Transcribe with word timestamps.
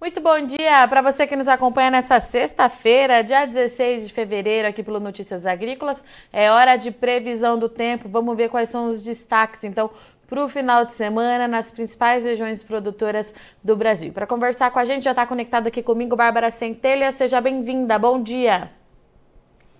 Muito 0.00 0.18
bom 0.18 0.40
dia 0.46 0.88
para 0.88 1.02
você 1.02 1.26
que 1.26 1.36
nos 1.36 1.46
acompanha 1.46 1.90
nessa 1.90 2.18
sexta-feira, 2.20 3.22
dia 3.22 3.44
16 3.44 4.08
de 4.08 4.14
fevereiro, 4.14 4.66
aqui 4.66 4.82
pelo 4.82 4.98
Notícias 4.98 5.44
Agrícolas. 5.44 6.02
É 6.32 6.50
hora 6.50 6.74
de 6.76 6.90
previsão 6.90 7.58
do 7.58 7.68
tempo. 7.68 8.08
Vamos 8.08 8.34
ver 8.34 8.48
quais 8.48 8.70
são 8.70 8.88
os 8.88 9.02
destaques, 9.02 9.62
então, 9.62 9.90
para 10.26 10.42
o 10.42 10.48
final 10.48 10.86
de 10.86 10.94
semana 10.94 11.46
nas 11.46 11.70
principais 11.70 12.24
regiões 12.24 12.62
produtoras 12.62 13.34
do 13.62 13.76
Brasil. 13.76 14.10
Para 14.10 14.26
conversar 14.26 14.70
com 14.70 14.78
a 14.78 14.86
gente, 14.86 15.04
já 15.04 15.10
está 15.10 15.26
conectada 15.26 15.68
aqui 15.68 15.82
comigo, 15.82 16.16
Bárbara 16.16 16.50
Centelha. 16.50 17.12
Seja 17.12 17.38
bem-vinda. 17.38 17.98
Bom 17.98 18.22
dia. 18.22 18.70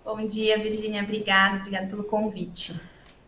Bom 0.05 0.27
dia, 0.27 0.59
Virginia. 0.59 1.03
Obrigada, 1.03 1.57
obrigada 1.61 1.87
pelo 1.87 2.05
convite. 2.05 2.79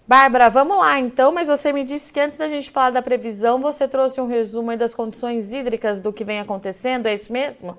Bárbara, 0.06 0.50
vamos 0.50 0.76
lá 0.78 0.98
então, 0.98 1.32
mas 1.32 1.48
você 1.48 1.72
me 1.72 1.84
disse 1.84 2.12
que 2.12 2.18
antes 2.18 2.36
da 2.36 2.48
gente 2.48 2.70
falar 2.70 2.90
da 2.90 3.00
previsão, 3.00 3.60
você 3.60 3.86
trouxe 3.86 4.20
um 4.20 4.26
resumo 4.26 4.76
das 4.76 4.94
condições 4.94 5.52
hídricas 5.52 6.02
do 6.02 6.12
que 6.12 6.24
vem 6.24 6.40
acontecendo, 6.40 7.06
é 7.06 7.14
isso 7.14 7.32
mesmo? 7.32 7.78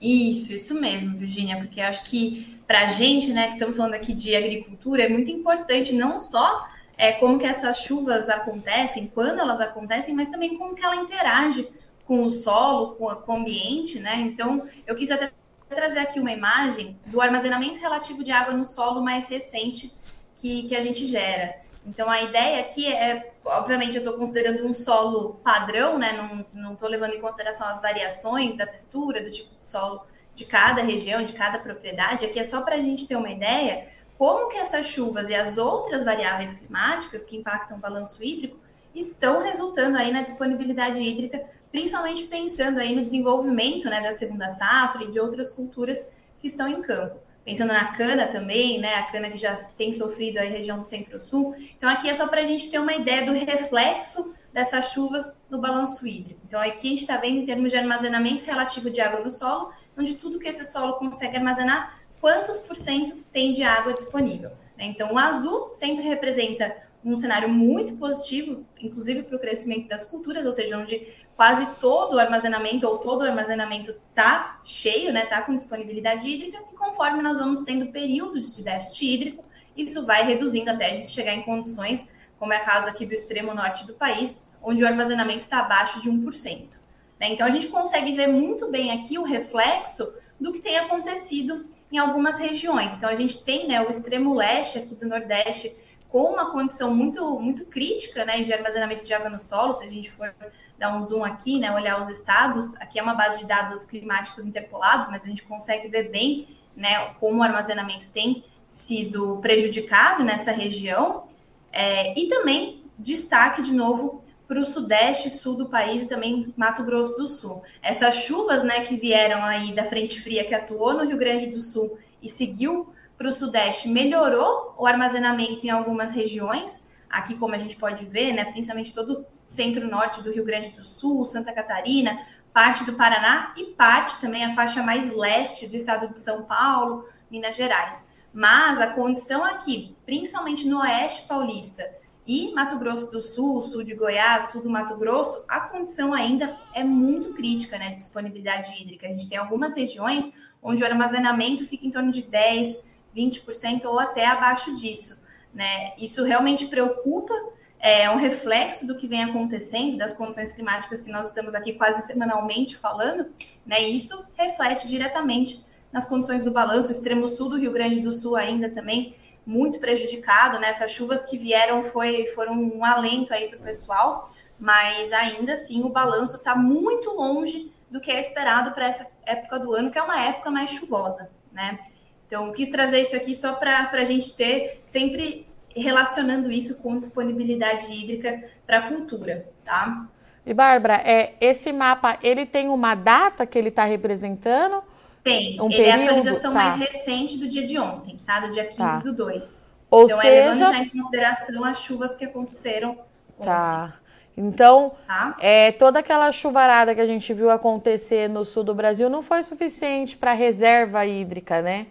Isso, 0.00 0.52
isso 0.52 0.78
mesmo, 0.80 1.16
Virginia, 1.16 1.56
porque 1.56 1.80
eu 1.80 1.84
acho 1.84 2.04
que 2.04 2.58
para 2.66 2.80
a 2.80 2.86
gente, 2.86 3.32
né, 3.32 3.46
que 3.48 3.52
estamos 3.54 3.76
falando 3.76 3.94
aqui 3.94 4.12
de 4.12 4.34
agricultura, 4.34 5.04
é 5.04 5.08
muito 5.08 5.30
importante 5.30 5.94
não 5.94 6.18
só 6.18 6.66
é, 6.96 7.12
como 7.12 7.38
que 7.38 7.46
essas 7.46 7.78
chuvas 7.78 8.28
acontecem, 8.28 9.10
quando 9.14 9.38
elas 9.38 9.60
acontecem, 9.60 10.14
mas 10.14 10.28
também 10.28 10.58
como 10.58 10.74
que 10.74 10.84
ela 10.84 10.96
interage 10.96 11.68
com 12.04 12.24
o 12.24 12.30
solo, 12.30 12.96
com, 12.96 13.06
com 13.14 13.32
o 13.32 13.36
ambiente, 13.36 13.98
né? 13.98 14.16
Então, 14.16 14.64
eu 14.86 14.94
quis 14.94 15.10
até 15.10 15.30
trazer 15.68 16.00
aqui 16.00 16.20
uma 16.20 16.32
imagem 16.32 16.96
do 17.06 17.20
armazenamento 17.20 17.80
relativo 17.80 18.22
de 18.22 18.30
água 18.30 18.54
no 18.54 18.64
solo 18.64 19.02
mais 19.02 19.26
recente 19.28 19.90
que, 20.36 20.64
que 20.64 20.76
a 20.76 20.82
gente 20.82 21.06
gera. 21.06 21.56
Então, 21.86 22.08
a 22.08 22.22
ideia 22.22 22.60
aqui 22.60 22.90
é, 22.90 23.32
obviamente, 23.44 23.96
eu 23.96 24.02
estou 24.02 24.16
considerando 24.16 24.66
um 24.66 24.72
solo 24.72 25.34
padrão, 25.44 25.98
né? 25.98 26.44
Não 26.52 26.72
estou 26.72 26.88
levando 26.88 27.14
em 27.14 27.20
consideração 27.20 27.66
as 27.66 27.82
variações 27.82 28.54
da 28.54 28.66
textura, 28.66 29.22
do 29.22 29.30
tipo 29.30 29.50
de 29.60 29.66
solo 29.66 30.02
de 30.34 30.44
cada 30.44 30.82
região, 30.82 31.22
de 31.22 31.34
cada 31.34 31.58
propriedade. 31.58 32.24
Aqui 32.24 32.40
é 32.40 32.44
só 32.44 32.62
para 32.62 32.76
a 32.76 32.80
gente 32.80 33.06
ter 33.06 33.16
uma 33.16 33.30
ideia 33.30 33.88
como 34.16 34.48
que 34.48 34.56
essas 34.56 34.86
chuvas 34.86 35.28
e 35.28 35.34
as 35.34 35.58
outras 35.58 36.04
variáveis 36.04 36.54
climáticas 36.54 37.24
que 37.24 37.36
impactam 37.36 37.76
o 37.76 37.80
balanço 37.80 38.24
hídrico 38.24 38.56
estão 38.94 39.42
resultando 39.42 39.98
aí 39.98 40.12
na 40.12 40.22
disponibilidade 40.22 41.00
hídrica, 41.00 41.44
principalmente 41.70 42.24
pensando 42.24 42.78
aí 42.78 42.94
no 42.94 43.04
desenvolvimento 43.04 43.90
né, 43.90 44.00
da 44.00 44.12
segunda 44.12 44.48
safra 44.48 45.04
e 45.04 45.10
de 45.10 45.20
outras 45.20 45.50
culturas 45.50 46.08
que 46.40 46.46
estão 46.46 46.68
em 46.68 46.80
campo 46.80 47.23
pensando 47.44 47.72
na 47.72 47.92
cana 47.92 48.26
também, 48.26 48.80
né? 48.80 48.94
A 48.94 49.02
cana 49.04 49.30
que 49.30 49.36
já 49.36 49.54
tem 49.76 49.92
sofrido 49.92 50.38
a 50.38 50.42
região 50.42 50.78
do 50.78 50.84
Centro-Sul. 50.84 51.54
Então, 51.76 51.88
aqui 51.88 52.08
é 52.08 52.14
só 52.14 52.26
para 52.26 52.40
a 52.40 52.44
gente 52.44 52.70
ter 52.70 52.78
uma 52.78 52.94
ideia 52.94 53.26
do 53.26 53.32
reflexo 53.32 54.34
dessas 54.52 54.92
chuvas 54.92 55.36
no 55.50 55.58
balanço 55.58 56.06
hídrico. 56.06 56.40
Então, 56.46 56.60
aqui 56.60 56.86
a 56.86 56.90
gente 56.90 57.00
está 57.00 57.16
vendo 57.16 57.38
em 57.38 57.44
termos 57.44 57.70
de 57.70 57.76
armazenamento 57.76 58.44
relativo 58.44 58.88
de 58.88 59.00
água 59.00 59.20
no 59.20 59.30
solo, 59.30 59.72
onde 59.98 60.14
tudo 60.14 60.38
que 60.38 60.48
esse 60.48 60.64
solo 60.64 60.94
consegue 60.94 61.36
armazenar, 61.36 62.00
quantos 62.20 62.58
por 62.58 62.76
cento 62.76 63.16
tem 63.32 63.52
de 63.52 63.62
água 63.62 63.92
disponível. 63.92 64.50
Né? 64.78 64.86
Então, 64.86 65.12
o 65.12 65.18
azul 65.18 65.70
sempre 65.72 66.04
representa 66.04 66.74
um 67.04 67.16
cenário 67.16 67.48
muito 67.50 67.96
positivo, 67.96 68.64
inclusive 68.80 69.24
para 69.24 69.36
o 69.36 69.38
crescimento 69.38 69.88
das 69.88 70.06
culturas, 70.06 70.46
ou 70.46 70.52
seja, 70.52 70.78
onde 70.78 71.06
quase 71.36 71.66
todo 71.80 72.14
o 72.14 72.18
armazenamento 72.18 72.86
ou 72.86 72.98
todo 72.98 73.22
o 73.22 73.24
armazenamento 73.24 73.90
está 73.90 74.60
cheio, 74.64 75.12
né, 75.12 75.24
está 75.24 75.42
com 75.42 75.54
disponibilidade 75.54 76.28
hídrica, 76.28 76.58
e 76.72 76.76
conforme 76.76 77.22
nós 77.22 77.38
vamos 77.38 77.60
tendo 77.60 77.86
períodos 77.86 78.56
de 78.56 78.62
déficit 78.62 79.06
hídrico, 79.06 79.44
isso 79.76 80.06
vai 80.06 80.24
reduzindo 80.24 80.70
até 80.70 80.90
a 80.90 80.94
gente 80.94 81.10
chegar 81.10 81.34
em 81.34 81.42
condições, 81.42 82.06
como 82.38 82.52
é 82.52 82.56
a 82.56 82.60
caso 82.60 82.88
aqui 82.88 83.04
do 83.04 83.12
extremo 83.12 83.52
norte 83.52 83.86
do 83.86 83.94
país, 83.94 84.42
onde 84.62 84.82
o 84.82 84.86
armazenamento 84.86 85.40
está 85.40 85.58
abaixo 85.58 86.00
de 86.00 86.10
1%. 86.10 86.78
Né? 87.20 87.32
Então, 87.32 87.46
a 87.46 87.50
gente 87.50 87.68
consegue 87.68 88.12
ver 88.14 88.28
muito 88.28 88.70
bem 88.70 88.92
aqui 88.92 89.18
o 89.18 89.24
reflexo 89.24 90.14
do 90.40 90.52
que 90.52 90.60
tem 90.60 90.78
acontecido 90.78 91.66
em 91.90 91.98
algumas 91.98 92.38
regiões. 92.38 92.94
Então, 92.94 93.08
a 93.08 93.14
gente 93.14 93.42
tem 93.44 93.68
né, 93.68 93.80
o 93.80 93.88
extremo 93.88 94.34
leste 94.34 94.78
aqui 94.78 94.94
do 94.94 95.06
Nordeste 95.06 95.74
com 96.14 96.32
uma 96.32 96.52
condição 96.52 96.94
muito, 96.94 97.28
muito 97.40 97.66
crítica 97.66 98.24
né, 98.24 98.40
de 98.40 98.52
armazenamento 98.52 99.04
de 99.04 99.12
água 99.12 99.28
no 99.28 99.40
solo, 99.40 99.74
se 99.74 99.82
a 99.82 99.90
gente 99.90 100.12
for 100.12 100.32
dar 100.78 100.96
um 100.96 101.02
zoom 101.02 101.24
aqui, 101.24 101.58
né, 101.58 101.72
olhar 101.72 102.00
os 102.00 102.08
estados, 102.08 102.76
aqui 102.76 103.00
é 103.00 103.02
uma 103.02 103.14
base 103.14 103.40
de 103.40 103.46
dados 103.46 103.84
climáticos 103.84 104.46
interpolados, 104.46 105.08
mas 105.10 105.24
a 105.24 105.26
gente 105.26 105.42
consegue 105.42 105.88
ver 105.88 106.10
bem 106.10 106.46
né, 106.76 107.06
como 107.18 107.40
o 107.40 107.42
armazenamento 107.42 108.12
tem 108.12 108.44
sido 108.68 109.38
prejudicado 109.38 110.22
nessa 110.22 110.52
região, 110.52 111.24
é, 111.72 112.16
e 112.16 112.28
também 112.28 112.84
destaque 112.96 113.60
de 113.60 113.72
novo 113.72 114.22
para 114.46 114.60
o 114.60 114.64
sudeste 114.64 115.28
sul 115.28 115.56
do 115.56 115.66
país 115.66 116.02
e 116.02 116.06
também 116.06 116.54
Mato 116.56 116.84
Grosso 116.84 117.16
do 117.16 117.26
Sul. 117.26 117.60
Essas 117.82 118.18
chuvas 118.18 118.62
né, 118.62 118.82
que 118.82 118.94
vieram 118.94 119.42
aí 119.42 119.74
da 119.74 119.84
frente 119.84 120.20
fria 120.20 120.44
que 120.44 120.54
atuou 120.54 120.94
no 120.94 121.04
Rio 121.04 121.18
Grande 121.18 121.48
do 121.48 121.60
Sul 121.60 121.98
e 122.22 122.28
seguiu 122.28 122.93
para 123.16 123.28
o 123.28 123.32
sudeste 123.32 123.88
melhorou 123.88 124.74
o 124.78 124.86
armazenamento 124.86 125.66
em 125.66 125.70
algumas 125.70 126.12
regiões, 126.12 126.86
aqui 127.08 127.36
como 127.36 127.54
a 127.54 127.58
gente 127.58 127.76
pode 127.76 128.04
ver, 128.04 128.32
né, 128.32 128.44
principalmente 128.44 128.92
todo 128.92 129.20
o 129.20 129.26
centro-norte 129.44 130.22
do 130.22 130.32
Rio 130.32 130.44
Grande 130.44 130.70
do 130.70 130.84
Sul, 130.84 131.24
Santa 131.24 131.52
Catarina, 131.52 132.18
parte 132.52 132.84
do 132.84 132.94
Paraná 132.94 133.52
e 133.56 133.66
parte 133.66 134.20
também 134.20 134.44
a 134.44 134.54
faixa 134.54 134.82
mais 134.82 135.14
leste 135.14 135.66
do 135.66 135.76
estado 135.76 136.08
de 136.08 136.18
São 136.18 136.44
Paulo, 136.44 137.04
Minas 137.30 137.56
Gerais. 137.56 138.08
Mas 138.32 138.80
a 138.80 138.88
condição 138.88 139.44
aqui, 139.44 139.96
principalmente 140.04 140.66
no 140.66 140.80
oeste 140.80 141.28
paulista 141.28 141.88
e 142.26 142.52
Mato 142.52 142.78
Grosso 142.78 143.10
do 143.10 143.20
Sul, 143.20 143.60
sul 143.60 143.84
de 143.84 143.94
Goiás, 143.94 144.50
sul 144.50 144.62
do 144.62 144.70
Mato 144.70 144.96
Grosso, 144.96 145.44
a 145.46 145.60
condição 145.60 146.14
ainda 146.14 146.56
é 146.72 146.82
muito 146.82 147.34
crítica, 147.34 147.78
né, 147.78 147.90
de 147.90 147.96
disponibilidade 147.96 148.80
hídrica. 148.80 149.06
A 149.06 149.10
gente 149.10 149.28
tem 149.28 149.36
algumas 149.36 149.76
regiões 149.76 150.32
onde 150.62 150.82
o 150.82 150.86
armazenamento 150.86 151.66
fica 151.66 151.86
em 151.86 151.90
torno 151.90 152.10
de 152.10 152.22
10, 152.22 152.82
20% 153.16 153.84
ou 153.84 153.98
até 153.98 154.26
abaixo 154.26 154.74
disso. 154.76 155.22
Né? 155.52 155.92
Isso 155.98 156.24
realmente 156.24 156.66
preocupa, 156.66 157.34
é 157.78 158.10
um 158.10 158.16
reflexo 158.16 158.86
do 158.86 158.96
que 158.96 159.06
vem 159.06 159.22
acontecendo, 159.22 159.98
das 159.98 160.14
condições 160.14 160.52
climáticas 160.52 161.02
que 161.02 161.12
nós 161.12 161.28
estamos 161.28 161.54
aqui 161.54 161.74
quase 161.74 162.06
semanalmente 162.06 162.76
falando, 162.78 163.26
né? 163.66 163.82
Isso 163.82 164.24
reflete 164.34 164.88
diretamente 164.88 165.62
nas 165.92 166.06
condições 166.06 166.42
do 166.42 166.50
balanço, 166.50 166.88
o 166.88 166.92
extremo 166.92 167.28
sul 167.28 167.50
do 167.50 167.58
Rio 167.58 167.72
Grande 167.72 168.00
do 168.00 168.10
Sul 168.10 168.36
ainda 168.36 168.70
também 168.70 169.14
muito 169.46 169.78
prejudicado, 169.78 170.58
né? 170.58 170.70
Essas 170.70 170.92
chuvas 170.92 171.24
que 171.24 171.36
vieram 171.36 171.82
foi, 171.82 172.26
foram 172.28 172.54
um 172.54 172.82
alento 172.84 173.34
aí 173.34 173.48
para 173.48 173.58
o 173.58 173.62
pessoal, 173.62 174.32
mas 174.58 175.12
ainda 175.12 175.52
assim 175.52 175.84
o 175.84 175.90
balanço 175.90 176.36
está 176.36 176.56
muito 176.56 177.10
longe 177.10 177.70
do 177.90 178.00
que 178.00 178.10
é 178.10 178.18
esperado 178.18 178.72
para 178.72 178.86
essa 178.86 179.06
época 179.26 179.58
do 179.58 179.74
ano, 179.74 179.90
que 179.90 179.98
é 179.98 180.02
uma 180.02 180.20
época 180.20 180.50
mais 180.50 180.70
chuvosa, 180.70 181.30
né? 181.52 181.78
Então, 182.26 182.52
quis 182.52 182.70
trazer 182.70 183.00
isso 183.00 183.14
aqui 183.16 183.34
só 183.34 183.54
para 183.54 183.90
a 183.92 184.04
gente 184.04 184.36
ter 184.36 184.82
sempre 184.86 185.46
relacionando 185.76 186.50
isso 186.50 186.80
com 186.82 186.98
disponibilidade 186.98 187.92
hídrica 187.92 188.44
para 188.66 188.78
a 188.78 188.88
cultura, 188.88 189.48
tá? 189.64 190.06
E 190.46 190.52
Bárbara, 190.52 191.02
é, 191.04 191.34
esse 191.40 191.72
mapa, 191.72 192.18
ele 192.22 192.44
tem 192.44 192.68
uma 192.68 192.94
data 192.94 193.46
que 193.46 193.58
ele 193.58 193.68
está 193.68 193.84
representando? 193.84 194.82
Tem, 195.22 195.60
um 195.60 195.66
ele 195.66 195.76
período? 195.76 195.88
é 195.88 195.92
a 195.92 196.04
atualização 196.04 196.52
tá. 196.52 196.58
mais 196.58 196.74
recente 196.76 197.38
do 197.38 197.48
dia 197.48 197.66
de 197.66 197.78
ontem, 197.78 198.20
tá? 198.26 198.40
Do 198.40 198.50
dia 198.50 198.64
15 198.64 198.78
tá. 198.78 198.98
do 198.98 199.12
2. 199.14 199.70
Ou 199.90 200.04
então, 200.04 200.18
seja... 200.18 200.28
é 200.28 200.40
levando 200.40 200.58
já 200.58 200.78
em 200.78 200.88
consideração 200.88 201.64
as 201.64 201.82
chuvas 201.82 202.14
que 202.14 202.24
aconteceram 202.24 202.98
Tá. 203.42 203.84
Ontem. 203.84 204.04
Então, 204.36 204.92
tá. 205.06 205.36
é, 205.40 205.72
toda 205.72 206.00
aquela 206.00 206.30
chuvarada 206.32 206.94
que 206.94 207.00
a 207.00 207.06
gente 207.06 207.32
viu 207.32 207.50
acontecer 207.50 208.28
no 208.28 208.44
sul 208.44 208.64
do 208.64 208.74
Brasil 208.74 209.08
não 209.08 209.22
foi 209.22 209.42
suficiente 209.42 210.16
para 210.16 210.32
reserva 210.32 211.06
hídrica, 211.06 211.62
né? 211.62 211.86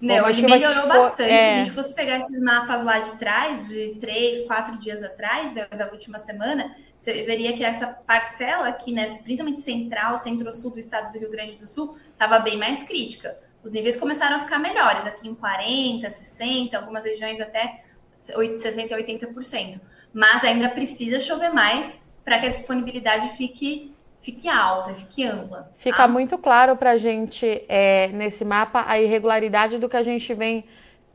Não, 0.00 0.28
ele 0.28 0.42
melhorou 0.42 0.88
bastante. 0.88 1.30
É... 1.30 1.38
Se 1.38 1.60
a 1.60 1.64
gente 1.64 1.74
fosse 1.74 1.94
pegar 1.94 2.18
esses 2.18 2.40
mapas 2.40 2.82
lá 2.82 3.00
de 3.00 3.18
trás, 3.18 3.68
de 3.68 3.96
três, 4.00 4.46
quatro 4.46 4.78
dias 4.78 5.02
atrás, 5.02 5.52
da, 5.52 5.66
da 5.66 5.90
última 5.90 6.18
semana, 6.18 6.74
você 6.98 7.22
veria 7.22 7.52
que 7.52 7.62
essa 7.62 7.86
parcela 7.86 8.68
aqui, 8.68 8.92
né, 8.92 9.06
principalmente 9.22 9.60
central, 9.60 10.16
centro-sul 10.16 10.70
do 10.70 10.78
estado 10.78 11.12
do 11.12 11.18
Rio 11.18 11.30
Grande 11.30 11.56
do 11.56 11.66
Sul, 11.66 11.98
estava 12.12 12.38
bem 12.38 12.56
mais 12.56 12.82
crítica. 12.82 13.36
Os 13.62 13.72
níveis 13.72 13.96
começaram 13.96 14.36
a 14.36 14.40
ficar 14.40 14.58
melhores, 14.58 15.06
aqui 15.06 15.28
em 15.28 15.34
40%, 15.34 16.00
60%, 16.02 16.74
algumas 16.74 17.04
regiões 17.04 17.40
até 17.40 17.84
60% 18.18 18.92
a 18.92 18.96
80%. 18.96 19.80
Mas 20.12 20.42
ainda 20.44 20.68
precisa 20.70 21.20
chover 21.20 21.52
mais 21.52 22.00
para 22.24 22.38
que 22.38 22.46
a 22.46 22.50
disponibilidade 22.50 23.36
fique 23.36 23.94
fique 24.20 24.48
alta, 24.48 24.94
fique 24.94 25.24
ampla. 25.24 25.70
Fica 25.76 25.96
tá? 25.96 26.08
muito 26.08 26.36
claro 26.38 26.76
para 26.76 26.92
a 26.92 26.96
gente 26.96 27.62
é, 27.68 28.08
nesse 28.08 28.44
mapa 28.44 28.84
a 28.86 29.00
irregularidade 29.00 29.78
do 29.78 29.88
que 29.88 29.96
a 29.96 30.02
gente 30.02 30.32
vem 30.34 30.64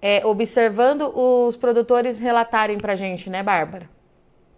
é, 0.01 0.25
observando 0.25 1.11
os 1.15 1.55
produtores 1.55 2.19
relatarem 2.19 2.77
para 2.77 2.93
a 2.93 2.95
gente, 2.95 3.29
né, 3.29 3.41
Bárbara? 3.41 3.89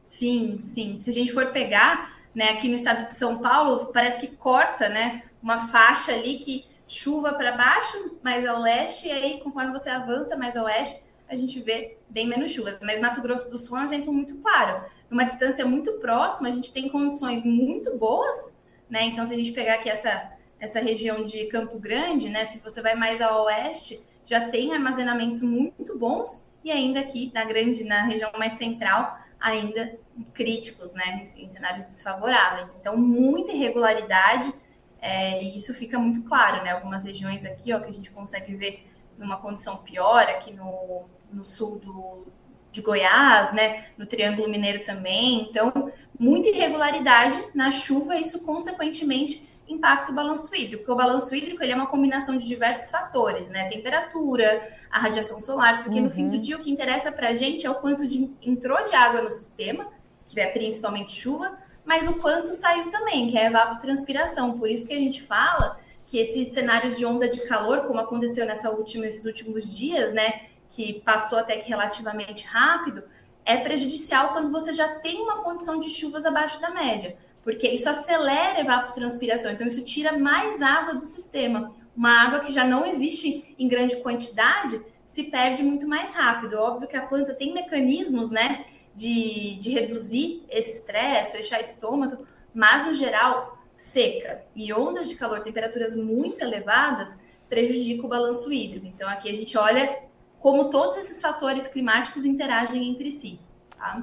Sim, 0.01 0.57
sim. 0.61 0.97
Se 0.97 1.09
a 1.09 1.13
gente 1.13 1.31
for 1.31 1.47
pegar, 1.47 2.11
né, 2.33 2.49
aqui 2.49 2.67
no 2.69 2.75
estado 2.75 3.05
de 3.05 3.13
São 3.13 3.37
Paulo, 3.39 3.87
parece 3.93 4.19
que 4.19 4.27
corta, 4.27 4.89
né, 4.89 5.23
uma 5.41 5.67
faixa 5.67 6.13
ali 6.13 6.39
que 6.39 6.65
chuva 6.87 7.33
para 7.33 7.51
baixo, 7.51 8.17
mais 8.23 8.45
ao 8.47 8.61
leste, 8.61 9.07
e 9.07 9.11
aí 9.11 9.41
conforme 9.41 9.71
você 9.71 9.89
avança 9.89 10.37
mais 10.37 10.55
ao 10.55 10.65
oeste, 10.65 11.01
a 11.29 11.35
gente 11.35 11.59
vê 11.59 11.97
bem 12.09 12.27
menos 12.27 12.51
chuvas. 12.51 12.79
Mas 12.81 12.99
Mato 12.99 13.21
Grosso 13.21 13.49
do 13.49 13.57
Sul 13.57 13.77
é 13.77 13.81
um 13.81 13.83
exemplo 13.83 14.13
muito 14.13 14.35
claro 14.37 14.83
numa 15.09 15.23
distância 15.23 15.65
muito 15.65 15.93
próxima, 15.93 16.49
a 16.49 16.51
gente 16.51 16.73
tem 16.73 16.89
condições 16.89 17.45
muito 17.45 17.95
boas 17.97 18.57
né? 18.89 19.03
Então, 19.05 19.25
se 19.25 19.33
a 19.33 19.37
gente 19.37 19.51
pegar 19.51 19.75
aqui 19.75 19.89
essa, 19.89 20.31
essa 20.59 20.79
região 20.79 21.25
de 21.25 21.45
Campo 21.47 21.77
Grande, 21.79 22.29
né? 22.29 22.45
Se 22.45 22.59
você 22.59 22.81
vai 22.81 22.95
mais 22.95 23.21
ao 23.21 23.45
oeste, 23.45 24.01
já 24.25 24.49
tem 24.49 24.73
armazenamentos 24.73 25.41
muito 25.41 25.97
bons 25.97 26.47
e 26.63 26.71
ainda 26.71 26.99
aqui 26.99 27.31
na 27.33 27.45
grande, 27.45 27.83
na 27.83 28.03
região 28.03 28.31
mais 28.37 28.53
central, 28.53 29.17
ainda 29.39 29.97
críticos, 30.33 30.93
né? 30.93 31.23
Em 31.37 31.49
cenários 31.49 31.85
desfavoráveis. 31.85 32.75
Então, 32.79 32.97
muita 32.97 33.51
irregularidade, 33.51 34.53
é, 35.01 35.43
e 35.43 35.55
isso 35.55 35.73
fica 35.73 35.99
muito 35.99 36.23
claro, 36.23 36.63
né? 36.63 36.71
Algumas 36.71 37.03
regiões 37.03 37.45
aqui, 37.45 37.73
ó, 37.73 37.79
que 37.79 37.89
a 37.89 37.93
gente 37.93 38.11
consegue 38.11 38.55
ver 38.55 38.87
numa 39.17 39.37
condição 39.37 39.77
pior, 39.77 40.23
aqui 40.23 40.53
no, 40.53 41.05
no 41.31 41.43
sul 41.45 41.79
do, 41.79 42.27
de 42.71 42.81
Goiás, 42.81 43.53
né? 43.53 43.85
No 43.97 44.05
Triângulo 44.05 44.49
Mineiro 44.49 44.83
também. 44.83 45.47
Então, 45.49 45.91
muita 46.19 46.49
irregularidade 46.49 47.41
na 47.53 47.71
chuva, 47.71 48.15
e 48.15 48.21
isso 48.21 48.43
consequentemente 48.43 49.47
impacta 49.67 50.11
o 50.11 50.15
balanço 50.15 50.53
hídrico, 50.55 50.77
porque 50.77 50.91
o 50.91 50.95
balanço 50.95 51.35
hídrico 51.35 51.61
ele 51.61 51.73
é 51.73 51.75
uma 51.75 51.87
combinação 51.87 52.37
de 52.37 52.47
diversos 52.47 52.89
fatores, 52.89 53.49
né? 53.49 53.67
Temperatura, 53.69 54.65
a 54.89 54.99
radiação 54.99 55.41
solar, 55.41 55.83
porque 55.83 55.99
uhum. 55.99 56.05
no 56.05 56.11
fim 56.11 56.27
do 56.29 56.35
uhum. 56.35 56.41
dia 56.41 56.55
o 56.55 56.59
que 56.59 56.71
interessa 56.71 57.11
para 57.11 57.29
a 57.29 57.33
gente 57.33 57.65
é 57.65 57.69
o 57.69 57.75
quanto 57.75 58.07
de, 58.07 58.31
entrou 58.41 58.83
de 58.85 58.95
água 58.95 59.21
no 59.21 59.29
sistema, 59.29 59.87
que 60.25 60.39
é 60.39 60.47
principalmente 60.47 61.13
chuva, 61.13 61.57
mas 61.85 62.07
o 62.07 62.13
quanto 62.13 62.53
saiu 62.53 62.89
também, 62.89 63.29
que 63.29 63.37
é 63.37 63.45
evapotranspiração. 63.45 64.57
Por 64.57 64.69
isso 64.69 64.87
que 64.87 64.93
a 64.93 64.97
gente 64.97 65.21
fala 65.21 65.77
que 66.05 66.17
esses 66.17 66.53
cenários 66.53 66.97
de 66.97 67.05
onda 67.05 67.29
de 67.29 67.41
calor, 67.41 67.85
como 67.87 67.99
aconteceu 67.99 68.45
nessa 68.45 68.69
última, 68.69 69.05
nesses 69.05 69.25
últimos 69.25 69.73
dias, 69.73 70.13
né, 70.13 70.47
que 70.69 71.01
passou 71.01 71.39
até 71.39 71.57
que 71.57 71.69
relativamente 71.69 72.45
rápido, 72.45 73.03
é 73.45 73.57
prejudicial 73.57 74.33
quando 74.33 74.51
você 74.51 74.73
já 74.73 74.89
tem 74.95 75.21
uma 75.21 75.41
condição 75.41 75.79
de 75.79 75.89
chuvas 75.89 76.25
abaixo 76.25 76.59
da 76.59 76.69
média, 76.69 77.15
porque 77.43 77.67
isso 77.69 77.89
acelera 77.89 78.57
a 78.57 78.61
evapotranspiração, 78.61 79.51
então 79.51 79.65
isso 79.65 79.85
tira 79.85 80.17
mais 80.17 80.61
água 80.61 80.95
do 80.95 81.05
sistema. 81.05 81.73
Uma 81.95 82.11
água 82.11 82.41
que 82.41 82.51
já 82.51 82.65
não 82.65 82.85
existe 82.85 83.55
em 83.57 83.67
grande 83.67 83.95
quantidade 83.97 84.81
se 85.05 85.23
perde 85.23 85.63
muito 85.63 85.87
mais 85.87 86.13
rápido. 86.13 86.57
Óbvio 86.57 86.89
que 86.89 86.97
a 86.97 87.07
planta 87.07 87.33
tem 87.33 87.53
mecanismos, 87.53 88.29
né, 88.29 88.65
de, 88.93 89.55
de 89.55 89.71
reduzir 89.71 90.43
esse 90.49 90.79
estresse, 90.79 91.37
fechar 91.37 91.61
estômago, 91.61 92.25
mas 92.53 92.85
no 92.85 92.93
geral, 92.93 93.57
seca 93.77 94.43
e 94.53 94.73
ondas 94.73 95.07
de 95.07 95.15
calor, 95.15 95.39
temperaturas 95.39 95.95
muito 95.95 96.41
elevadas, 96.41 97.17
prejudica 97.47 98.05
o 98.05 98.09
balanço 98.09 98.51
hídrico. 98.51 98.87
Então 98.87 99.07
aqui 99.07 99.29
a 99.29 99.33
gente 99.33 99.57
olha 99.57 100.06
como 100.47 100.69
todos 100.69 100.95
esses 100.95 101.21
fatores 101.21 101.67
climáticos 101.67 102.23
interagem 102.23 102.87
entre 102.87 103.11
si. 103.11 103.37
Tá? 103.77 104.01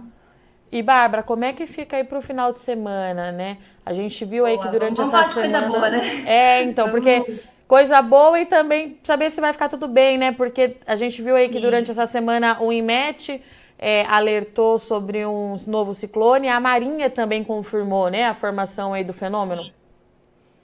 E 0.70 0.82
Bárbara, 0.82 1.22
como 1.22 1.42
é 1.42 1.54
que 1.54 1.64
fica 1.64 1.96
aí 1.96 2.04
para 2.04 2.18
o 2.18 2.20
final 2.20 2.52
de 2.52 2.60
semana, 2.60 3.32
né? 3.32 3.56
A 3.82 3.94
gente 3.94 4.26
viu 4.26 4.44
aí 4.44 4.56
boa, 4.56 4.66
que 4.66 4.70
durante 4.70 4.98
vamos 4.98 5.14
essa 5.14 5.30
semana. 5.30 5.70
Coisa 5.70 5.72
boa, 5.72 5.88
né? 5.88 6.24
É, 6.26 6.62
então, 6.62 6.90
porque 6.90 7.40
coisa 7.66 8.02
boa 8.02 8.38
e 8.38 8.44
também 8.44 8.98
saber 9.02 9.30
se 9.30 9.40
vai 9.40 9.54
ficar 9.54 9.70
tudo 9.70 9.88
bem, 9.88 10.18
né? 10.18 10.32
Porque 10.32 10.76
a 10.86 10.96
gente 10.96 11.22
viu 11.22 11.34
aí 11.34 11.46
Sim. 11.46 11.52
que 11.54 11.60
durante 11.60 11.90
essa 11.90 12.04
semana 12.04 12.60
o 12.60 12.70
IMET 12.70 13.42
é, 13.78 14.04
alertou 14.04 14.78
sobre 14.78 15.24
um 15.24 15.54
novo 15.66 15.94
ciclone, 15.94 16.50
a 16.50 16.60
Marinha 16.60 17.08
também 17.08 17.42
confirmou, 17.42 18.10
né, 18.10 18.26
a 18.26 18.34
formação 18.34 18.92
aí 18.92 19.02
do 19.02 19.14
fenômeno. 19.14 19.62
Sim, 19.62 19.72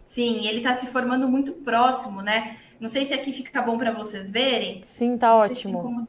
Sim 0.04 0.46
ele 0.46 0.58
está 0.58 0.74
se 0.74 0.88
formando 0.88 1.26
muito 1.26 1.52
próximo, 1.52 2.20
né? 2.20 2.58
Não 2.80 2.88
sei 2.88 3.04
se 3.04 3.12
aqui 3.12 3.32
fica 3.32 3.60
bom 3.60 3.76
para 3.76 3.92
vocês 3.92 4.30
verem. 4.30 4.80
Sim, 4.82 5.18
tá 5.18 5.36
ótimo. 5.36 6.06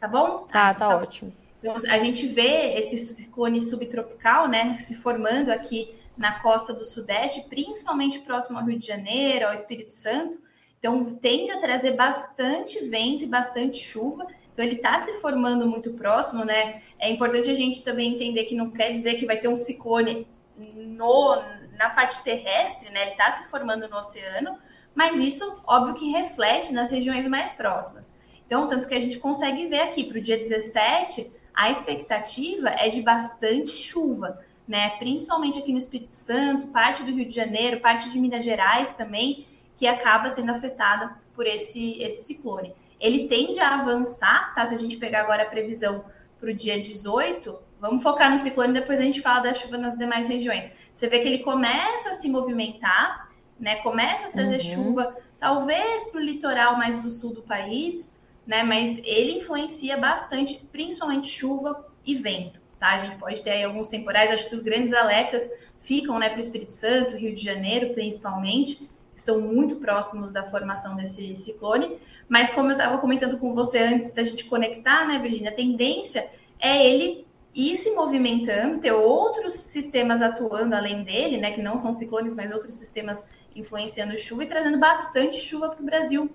Tá 0.00 0.08
bom? 0.08 0.38
Tá, 0.46 0.70
ah, 0.70 0.74
tá, 0.74 0.88
tá 0.88 0.96
ótimo. 0.96 1.32
Então, 1.60 1.76
a 1.90 1.98
gente 1.98 2.26
vê 2.26 2.74
esse 2.78 2.98
ciclone 2.98 3.60
subtropical, 3.60 4.48
né, 4.48 4.74
se 4.80 4.94
formando 4.94 5.50
aqui 5.50 5.94
na 6.16 6.40
costa 6.40 6.72
do 6.72 6.84
Sudeste, 6.84 7.48
principalmente 7.48 8.20
próximo 8.20 8.58
ao 8.58 8.64
Rio 8.64 8.78
de 8.78 8.86
Janeiro, 8.86 9.46
ao 9.46 9.54
Espírito 9.54 9.92
Santo. 9.92 10.38
Então, 10.78 11.14
tende 11.14 11.50
a 11.50 11.60
trazer 11.60 11.92
bastante 11.92 12.86
vento 12.86 13.24
e 13.24 13.26
bastante 13.26 13.78
chuva. 13.78 14.26
Então, 14.52 14.64
ele 14.64 14.76
está 14.76 14.98
se 14.98 15.14
formando 15.20 15.66
muito 15.66 15.92
próximo, 15.94 16.44
né? 16.44 16.82
É 16.98 17.10
importante 17.10 17.50
a 17.50 17.54
gente 17.54 17.82
também 17.82 18.14
entender 18.14 18.44
que 18.44 18.54
não 18.54 18.70
quer 18.70 18.92
dizer 18.92 19.14
que 19.14 19.26
vai 19.26 19.38
ter 19.38 19.48
um 19.48 19.56
ciclone 19.56 20.26
no, 20.56 21.42
na 21.78 21.90
parte 21.90 22.22
terrestre, 22.22 22.90
né? 22.90 23.02
Ele 23.02 23.10
está 23.12 23.30
se 23.30 23.48
formando 23.48 23.88
no 23.88 23.96
oceano, 23.96 24.58
mas 24.94 25.16
isso, 25.16 25.60
óbvio 25.66 25.94
que 25.94 26.10
reflete 26.10 26.72
nas 26.72 26.90
regiões 26.90 27.26
mais 27.26 27.52
próximas. 27.52 28.12
Então, 28.46 28.68
tanto 28.68 28.86
que 28.86 28.94
a 28.94 29.00
gente 29.00 29.18
consegue 29.18 29.66
ver 29.66 29.80
aqui 29.80 30.04
para 30.04 30.18
o 30.18 30.20
dia 30.20 30.38
17, 30.38 31.30
a 31.54 31.70
expectativa 31.70 32.68
é 32.68 32.88
de 32.88 33.00
bastante 33.00 33.76
chuva, 33.76 34.40
né? 34.66 34.90
Principalmente 34.98 35.58
aqui 35.58 35.72
no 35.72 35.78
Espírito 35.78 36.14
Santo, 36.14 36.68
parte 36.68 37.02
do 37.02 37.12
Rio 37.12 37.26
de 37.26 37.34
Janeiro, 37.34 37.80
parte 37.80 38.10
de 38.10 38.18
Minas 38.18 38.44
Gerais 38.44 38.94
também, 38.94 39.46
que 39.76 39.86
acaba 39.86 40.30
sendo 40.30 40.50
afetada 40.50 41.16
por 41.34 41.46
esse, 41.46 42.00
esse 42.02 42.24
ciclone. 42.24 42.72
Ele 43.00 43.28
tende 43.28 43.60
a 43.60 43.80
avançar, 43.80 44.54
tá? 44.54 44.66
Se 44.66 44.74
a 44.74 44.78
gente 44.78 44.96
pegar 44.96 45.20
agora 45.20 45.42
a 45.42 45.46
previsão 45.46 46.04
para 46.40 46.50
o 46.50 46.54
dia 46.54 46.80
18, 46.80 47.56
vamos 47.80 48.02
focar 48.02 48.30
no 48.30 48.38
ciclone, 48.38 48.72
depois 48.72 49.00
a 49.00 49.02
gente 49.02 49.20
fala 49.20 49.40
da 49.40 49.54
chuva 49.54 49.76
nas 49.76 49.96
demais 49.96 50.28
regiões. 50.28 50.70
Você 50.92 51.08
vê 51.08 51.18
que 51.18 51.28
ele 51.28 51.38
começa 51.40 52.10
a 52.10 52.12
se 52.12 52.28
movimentar, 52.28 53.28
né? 53.58 53.76
Começa 53.76 54.28
a 54.28 54.30
trazer 54.30 54.56
uhum. 54.56 54.60
chuva, 54.60 55.16
talvez 55.38 56.04
para 56.10 56.20
o 56.20 56.24
litoral 56.24 56.76
mais 56.76 56.96
do 56.96 57.10
sul 57.10 57.34
do 57.34 57.42
país, 57.42 58.12
né? 58.46 58.62
Mas 58.62 58.98
ele 59.04 59.38
influencia 59.38 59.96
bastante, 59.96 60.56
principalmente 60.72 61.28
chuva 61.28 61.86
e 62.04 62.14
vento, 62.14 62.60
tá? 62.78 62.88
A 62.88 63.04
gente 63.04 63.16
pode 63.16 63.42
ter 63.42 63.50
aí 63.50 63.64
alguns 63.64 63.88
temporais, 63.88 64.30
acho 64.30 64.48
que 64.48 64.54
os 64.54 64.62
grandes 64.62 64.92
alertas 64.92 65.48
ficam, 65.80 66.18
né, 66.18 66.30
para 66.30 66.38
o 66.38 66.40
Espírito 66.40 66.72
Santo, 66.72 67.16
Rio 67.16 67.34
de 67.34 67.44
Janeiro, 67.44 67.92
principalmente, 67.92 68.88
estão 69.14 69.40
muito 69.40 69.76
próximos 69.76 70.32
da 70.32 70.42
formação 70.42 70.96
desse 70.96 71.36
ciclone. 71.36 71.98
Mas 72.28 72.50
como 72.50 72.70
eu 72.70 72.72
estava 72.72 72.98
comentando 72.98 73.38
com 73.38 73.54
você 73.54 73.78
antes 73.80 74.14
da 74.14 74.24
gente 74.24 74.46
conectar, 74.46 75.06
né, 75.06 75.18
Virginia, 75.18 75.50
a 75.50 75.54
tendência 75.54 76.26
é 76.58 76.86
ele 76.86 77.26
ir 77.54 77.76
se 77.76 77.90
movimentando, 77.90 78.80
ter 78.80 78.92
outros 78.92 79.54
sistemas 79.54 80.20
atuando 80.20 80.74
além 80.74 81.04
dele, 81.04 81.36
né, 81.36 81.52
que 81.52 81.62
não 81.62 81.76
são 81.76 81.92
ciclones, 81.92 82.34
mas 82.34 82.50
outros 82.50 82.74
sistemas 82.74 83.22
influenciando 83.54 84.18
chuva 84.18 84.44
e 84.44 84.46
trazendo 84.46 84.78
bastante 84.78 85.40
chuva 85.40 85.70
para 85.70 85.82
o 85.82 85.84
Brasil 85.84 86.30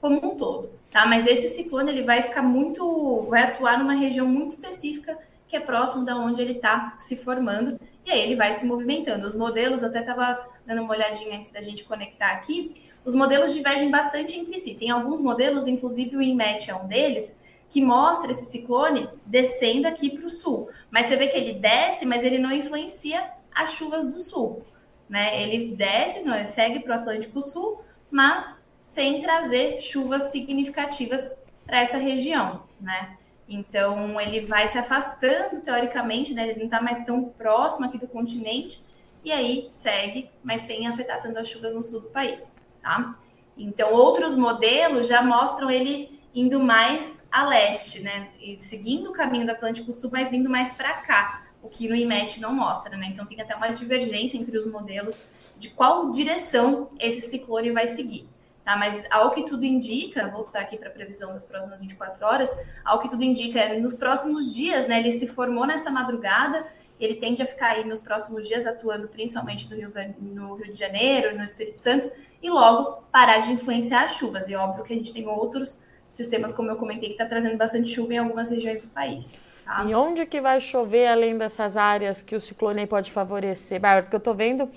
como 0.00 0.24
um 0.24 0.36
todo, 0.36 0.70
tá? 0.90 1.06
Mas 1.06 1.26
esse 1.26 1.48
ciclone 1.48 1.90
ele 1.90 2.02
vai 2.02 2.22
ficar 2.22 2.42
muito, 2.42 3.26
vai 3.28 3.42
atuar 3.42 3.78
numa 3.78 3.94
região 3.94 4.26
muito 4.26 4.50
específica 4.50 5.18
que 5.46 5.56
é 5.56 5.60
próximo 5.60 6.04
da 6.04 6.16
onde 6.16 6.42
ele 6.42 6.54
está 6.54 6.96
se 6.98 7.16
formando 7.16 7.78
e 8.04 8.10
aí 8.10 8.20
ele 8.20 8.36
vai 8.36 8.52
se 8.54 8.66
movimentando. 8.66 9.26
Os 9.26 9.34
modelos, 9.34 9.82
eu 9.82 9.88
até 9.88 10.00
estava 10.00 10.46
dando 10.66 10.82
uma 10.82 10.92
olhadinha 10.92 11.36
antes 11.36 11.50
da 11.50 11.62
gente 11.62 11.84
conectar 11.84 12.32
aqui, 12.32 12.74
os 13.04 13.14
modelos 13.14 13.54
divergem 13.54 13.90
bastante 13.90 14.36
entre 14.36 14.58
si. 14.58 14.74
Tem 14.74 14.90
alguns 14.90 15.20
modelos, 15.20 15.66
inclusive 15.66 16.16
o 16.16 16.22
INMET 16.22 16.70
é 16.70 16.74
um 16.74 16.86
deles, 16.86 17.38
que 17.68 17.80
mostra 17.80 18.30
esse 18.30 18.46
ciclone 18.46 19.08
descendo 19.26 19.86
aqui 19.86 20.10
para 20.10 20.26
o 20.26 20.30
sul. 20.30 20.68
Mas 20.90 21.06
você 21.06 21.16
vê 21.16 21.28
que 21.28 21.36
ele 21.36 21.54
desce, 21.54 22.06
mas 22.06 22.24
ele 22.24 22.38
não 22.38 22.50
influencia 22.50 23.30
as 23.54 23.72
chuvas 23.72 24.06
do 24.06 24.20
sul. 24.20 24.64
Né? 25.08 25.42
Ele 25.42 25.74
desce, 25.74 26.24
não, 26.24 26.34
ele 26.34 26.46
segue 26.46 26.80
para 26.80 26.96
o 26.96 27.00
Atlântico 27.00 27.42
Sul, 27.42 27.82
mas 28.10 28.60
sem 28.80 29.22
trazer 29.22 29.80
chuvas 29.80 30.24
significativas 30.24 31.30
para 31.66 31.80
essa 31.80 31.98
região. 31.98 32.64
Né? 32.80 33.16
Então 33.48 34.20
ele 34.20 34.40
vai 34.40 34.68
se 34.68 34.78
afastando 34.78 35.60
teoricamente, 35.62 36.34
né? 36.34 36.48
ele 36.48 36.58
não 36.58 36.66
está 36.66 36.80
mais 36.80 37.04
tão 37.04 37.24
próximo 37.24 37.86
aqui 37.86 37.98
do 37.98 38.08
continente, 38.08 38.82
e 39.24 39.32
aí 39.32 39.68
segue, 39.70 40.30
mas 40.42 40.62
sem 40.62 40.86
afetar 40.86 41.20
tanto 41.20 41.38
as 41.38 41.48
chuvas 41.48 41.74
no 41.74 41.82
sul 41.82 42.00
do 42.00 42.08
país. 42.08 42.54
Tá? 42.82 43.16
Então, 43.56 43.92
outros 43.92 44.36
modelos 44.36 45.08
já 45.08 45.22
mostram 45.22 45.70
ele 45.70 46.20
indo 46.34 46.58
mais 46.60 47.22
a 47.30 47.46
leste, 47.46 48.02
né? 48.02 48.28
E 48.40 48.60
seguindo 48.60 49.10
o 49.10 49.12
caminho 49.12 49.46
do 49.46 49.52
Atlântico 49.52 49.92
Sul, 49.92 50.10
mas 50.12 50.30
vindo 50.30 50.50
mais 50.50 50.72
para 50.72 50.94
cá, 50.94 51.43
o 51.64 51.68
que 51.68 51.88
no 51.88 51.96
IMET 51.96 52.40
não 52.40 52.54
mostra, 52.54 52.96
né? 52.96 53.08
Então 53.10 53.24
tem 53.24 53.40
até 53.40 53.56
uma 53.56 53.70
divergência 53.70 54.36
entre 54.36 54.56
os 54.56 54.66
modelos 54.66 55.22
de 55.58 55.70
qual 55.70 56.10
direção 56.10 56.90
esse 57.00 57.22
ciclone 57.22 57.70
vai 57.70 57.86
seguir. 57.86 58.28
Tá, 58.62 58.78
mas 58.78 59.04
ao 59.10 59.30
que 59.30 59.42
tudo 59.44 59.64
indica, 59.66 60.26
vou 60.28 60.42
voltar 60.42 60.60
aqui 60.60 60.78
para 60.78 60.88
a 60.88 60.92
previsão 60.92 61.34
das 61.34 61.44
próximas 61.44 61.78
24 61.80 62.24
horas, 62.24 62.50
ao 62.82 62.98
que 62.98 63.10
tudo 63.10 63.22
indica, 63.22 63.60
é, 63.60 63.78
nos 63.78 63.94
próximos 63.94 64.54
dias, 64.54 64.88
né, 64.88 65.00
ele 65.00 65.12
se 65.12 65.26
formou 65.26 65.66
nessa 65.66 65.90
madrugada, 65.90 66.66
ele 66.98 67.16
tende 67.16 67.42
a 67.42 67.46
ficar 67.46 67.72
aí 67.72 67.84
nos 67.84 68.00
próximos 68.00 68.48
dias 68.48 68.66
atuando 68.66 69.06
principalmente 69.06 69.68
no 69.68 69.76
Rio, 69.76 69.92
no 70.18 70.54
Rio 70.54 70.72
de 70.72 70.78
Janeiro, 70.78 71.36
no 71.36 71.44
Espírito 71.44 71.78
Santo, 71.78 72.10
e 72.42 72.48
logo 72.48 73.02
parar 73.12 73.40
de 73.40 73.52
influenciar 73.52 74.04
as 74.04 74.14
chuvas. 74.14 74.48
E 74.48 74.54
óbvio 74.54 74.82
que 74.82 74.94
a 74.94 74.96
gente 74.96 75.12
tem 75.12 75.28
outros 75.28 75.78
sistemas, 76.08 76.50
como 76.50 76.70
eu 76.70 76.76
comentei, 76.76 77.08
que 77.08 77.14
está 77.14 77.26
trazendo 77.26 77.58
bastante 77.58 77.92
chuva 77.92 78.14
em 78.14 78.18
algumas 78.18 78.48
regiões 78.48 78.80
do 78.80 78.88
país. 78.88 79.36
Tá? 79.64 79.84
E 79.84 79.94
onde 79.94 80.26
que 80.26 80.40
vai 80.40 80.60
chover 80.60 81.06
além 81.06 81.38
dessas 81.38 81.76
áreas 81.76 82.22
que 82.22 82.36
o 82.36 82.40
ciclone 82.40 82.86
pode 82.86 83.10
favorecer? 83.10 83.80
Bárbara, 83.80 84.02
porque 84.02 84.16
eu 84.16 84.18
estou 84.18 84.34
vendo 84.34 84.70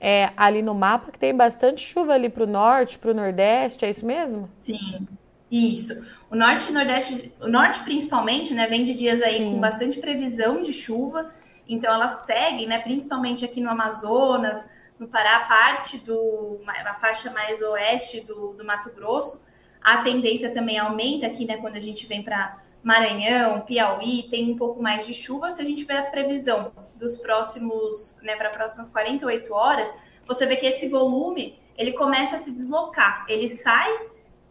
é, 0.00 0.30
ali 0.36 0.60
no 0.60 0.74
mapa 0.74 1.10
que 1.10 1.18
tem 1.18 1.34
bastante 1.34 1.80
chuva 1.80 2.12
ali 2.12 2.28
para 2.28 2.44
o 2.44 2.46
norte, 2.46 2.98
para 2.98 3.10
o 3.10 3.14
nordeste, 3.14 3.84
é 3.84 3.90
isso 3.90 4.04
mesmo? 4.04 4.50
Sim, 4.54 5.08
isso. 5.50 6.06
O 6.30 6.36
norte 6.36 6.70
e 6.70 6.72
nordeste, 6.72 7.32
o 7.40 7.48
norte 7.48 7.80
principalmente, 7.80 8.52
né, 8.52 8.66
vem 8.66 8.84
de 8.84 8.94
dias 8.94 9.22
aí 9.22 9.38
Sim. 9.38 9.52
com 9.52 9.60
bastante 9.60 9.98
previsão 10.00 10.60
de 10.60 10.72
chuva, 10.72 11.30
então 11.66 11.92
ela 11.92 12.08
segue, 12.08 12.66
né, 12.66 12.78
principalmente 12.80 13.44
aqui 13.44 13.60
no 13.60 13.70
Amazonas, 13.70 14.68
no 14.98 15.08
Pará, 15.08 15.40
parte 15.40 15.98
do 15.98 16.60
a 16.66 16.94
faixa 16.94 17.30
mais 17.32 17.60
oeste 17.62 18.20
do, 18.26 18.52
do 18.52 18.64
Mato 18.64 18.90
Grosso, 18.94 19.42
a 19.82 19.98
tendência 19.98 20.52
também 20.52 20.78
aumenta 20.78 21.26
aqui, 21.26 21.44
né? 21.44 21.58
Quando 21.58 21.76
a 21.76 21.80
gente 21.80 22.06
vem 22.06 22.22
para 22.22 22.56
Maranhão, 22.84 23.62
Piauí, 23.62 24.28
tem 24.28 24.52
um 24.52 24.56
pouco 24.56 24.80
mais 24.82 25.06
de 25.06 25.14
chuva. 25.14 25.50
Se 25.50 25.62
a 25.62 25.64
gente 25.64 25.84
ver 25.84 25.96
a 25.96 26.02
previsão 26.02 26.70
dos 26.94 27.16
próximos, 27.16 28.16
né, 28.22 28.36
para 28.36 28.50
próximas 28.50 28.88
48 28.88 29.52
horas, 29.52 29.92
você 30.26 30.44
vê 30.44 30.54
que 30.54 30.66
esse 30.66 30.88
volume 30.88 31.58
ele 31.76 31.92
começa 31.92 32.36
a 32.36 32.38
se 32.38 32.52
deslocar. 32.52 33.24
Ele 33.26 33.48
sai 33.48 33.90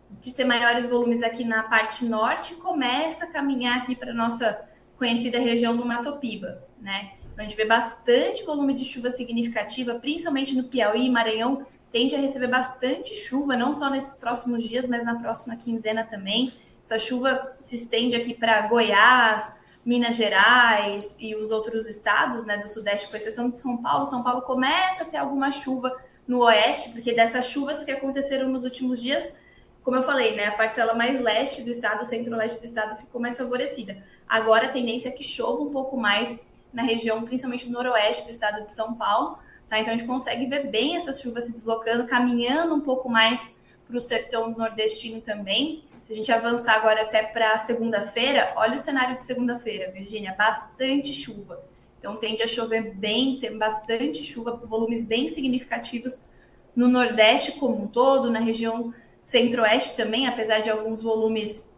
de 0.09 0.33
ter 0.33 0.45
maiores 0.45 0.87
volumes 0.87 1.21
aqui 1.21 1.43
na 1.43 1.63
parte 1.63 2.05
norte 2.05 2.53
e 2.53 2.57
começa 2.57 3.25
a 3.25 3.31
caminhar 3.31 3.77
aqui 3.77 3.95
para 3.95 4.13
nossa 4.13 4.67
conhecida 4.97 5.39
região 5.39 5.77
do 5.77 5.85
Matopiba, 5.85 6.63
né? 6.81 7.11
Então, 7.31 7.43
a 7.43 7.47
gente 7.47 7.57
vê 7.57 7.65
bastante 7.65 8.43
volume 8.43 8.73
de 8.73 8.85
chuva 8.85 9.09
significativa, 9.09 9.95
principalmente 9.95 10.55
no 10.55 10.65
Piauí 10.65 11.07
e 11.07 11.09
Maranhão, 11.09 11.65
tende 11.91 12.15
a 12.15 12.19
receber 12.19 12.47
bastante 12.47 13.13
chuva, 13.15 13.55
não 13.55 13.73
só 13.73 13.89
nesses 13.89 14.15
próximos 14.17 14.63
dias, 14.63 14.87
mas 14.87 15.03
na 15.03 15.15
próxima 15.15 15.55
quinzena 15.55 16.03
também. 16.03 16.53
Essa 16.83 16.99
chuva 16.99 17.55
se 17.59 17.77
estende 17.77 18.15
aqui 18.15 18.33
para 18.33 18.67
Goiás, 18.67 19.55
Minas 19.85 20.15
Gerais 20.15 21.15
e 21.19 21.35
os 21.35 21.51
outros 21.51 21.87
estados 21.87 22.45
né, 22.45 22.57
do 22.57 22.67
Sudeste, 22.67 23.09
com 23.09 23.15
exceção 23.15 23.49
de 23.49 23.57
São 23.57 23.77
Paulo. 23.77 24.05
São 24.05 24.21
Paulo 24.21 24.41
começa 24.41 25.03
a 25.03 25.05
ter 25.05 25.17
alguma 25.17 25.51
chuva 25.51 25.95
no 26.27 26.39
Oeste, 26.39 26.91
porque 26.91 27.13
dessas 27.13 27.47
chuvas 27.47 27.83
que 27.83 27.91
aconteceram 27.91 28.49
nos 28.49 28.63
últimos 28.63 29.01
dias, 29.01 29.35
como 29.83 29.97
eu 29.97 30.03
falei, 30.03 30.35
né, 30.35 30.47
a 30.47 30.51
parcela 30.51 30.93
mais 30.93 31.19
leste 31.19 31.63
do 31.63 31.69
estado, 31.69 32.05
centro-leste 32.05 32.59
do 32.59 32.65
estado, 32.65 32.97
ficou 32.97 33.19
mais 33.19 33.37
favorecida. 33.37 33.97
Agora 34.27 34.67
a 34.67 34.69
tendência 34.69 35.09
é 35.09 35.11
que 35.11 35.23
chova 35.23 35.61
um 35.61 35.71
pouco 35.71 35.97
mais 35.97 36.39
na 36.71 36.81
região, 36.81 37.21
principalmente 37.23 37.65
no 37.67 37.73
noroeste 37.73 38.23
do 38.23 38.31
estado 38.31 38.63
de 38.63 38.73
São 38.73 38.93
Paulo. 38.93 39.37
Tá? 39.69 39.79
Então 39.79 39.93
a 39.93 39.97
gente 39.97 40.07
consegue 40.07 40.45
ver 40.47 40.67
bem 40.67 40.97
essas 40.97 41.21
chuvas 41.21 41.45
se 41.45 41.51
deslocando, 41.51 42.07
caminhando 42.07 42.73
um 42.75 42.81
pouco 42.81 43.09
mais 43.09 43.53
para 43.87 43.97
o 43.97 44.01
sertão 44.01 44.51
nordestino 44.51 45.21
também. 45.21 45.83
Se 46.03 46.11
a 46.11 46.15
gente 46.15 46.31
avançar 46.31 46.75
agora 46.75 47.03
até 47.03 47.23
para 47.23 47.57
segunda-feira, 47.57 48.53
olha 48.57 48.75
o 48.75 48.79
cenário 48.79 49.15
de 49.15 49.23
segunda-feira, 49.23 49.91
Virgínia, 49.91 50.35
bastante 50.37 51.13
chuva. 51.13 51.63
Então 51.97 52.17
tende 52.17 52.43
a 52.43 52.47
chover 52.47 52.93
bem, 52.93 53.39
tem 53.39 53.57
bastante 53.57 54.23
chuva, 54.23 54.51
volumes 54.51 55.03
bem 55.03 55.29
significativos 55.29 56.21
no 56.75 56.89
Nordeste 56.89 57.53
como 57.53 57.83
um 57.83 57.87
todo, 57.87 58.29
na 58.29 58.39
região 58.39 58.93
Centro-Oeste 59.21 59.95
também, 59.95 60.27
apesar 60.27 60.59
de 60.59 60.69
alguns 60.69 61.01
volumes 61.01 61.69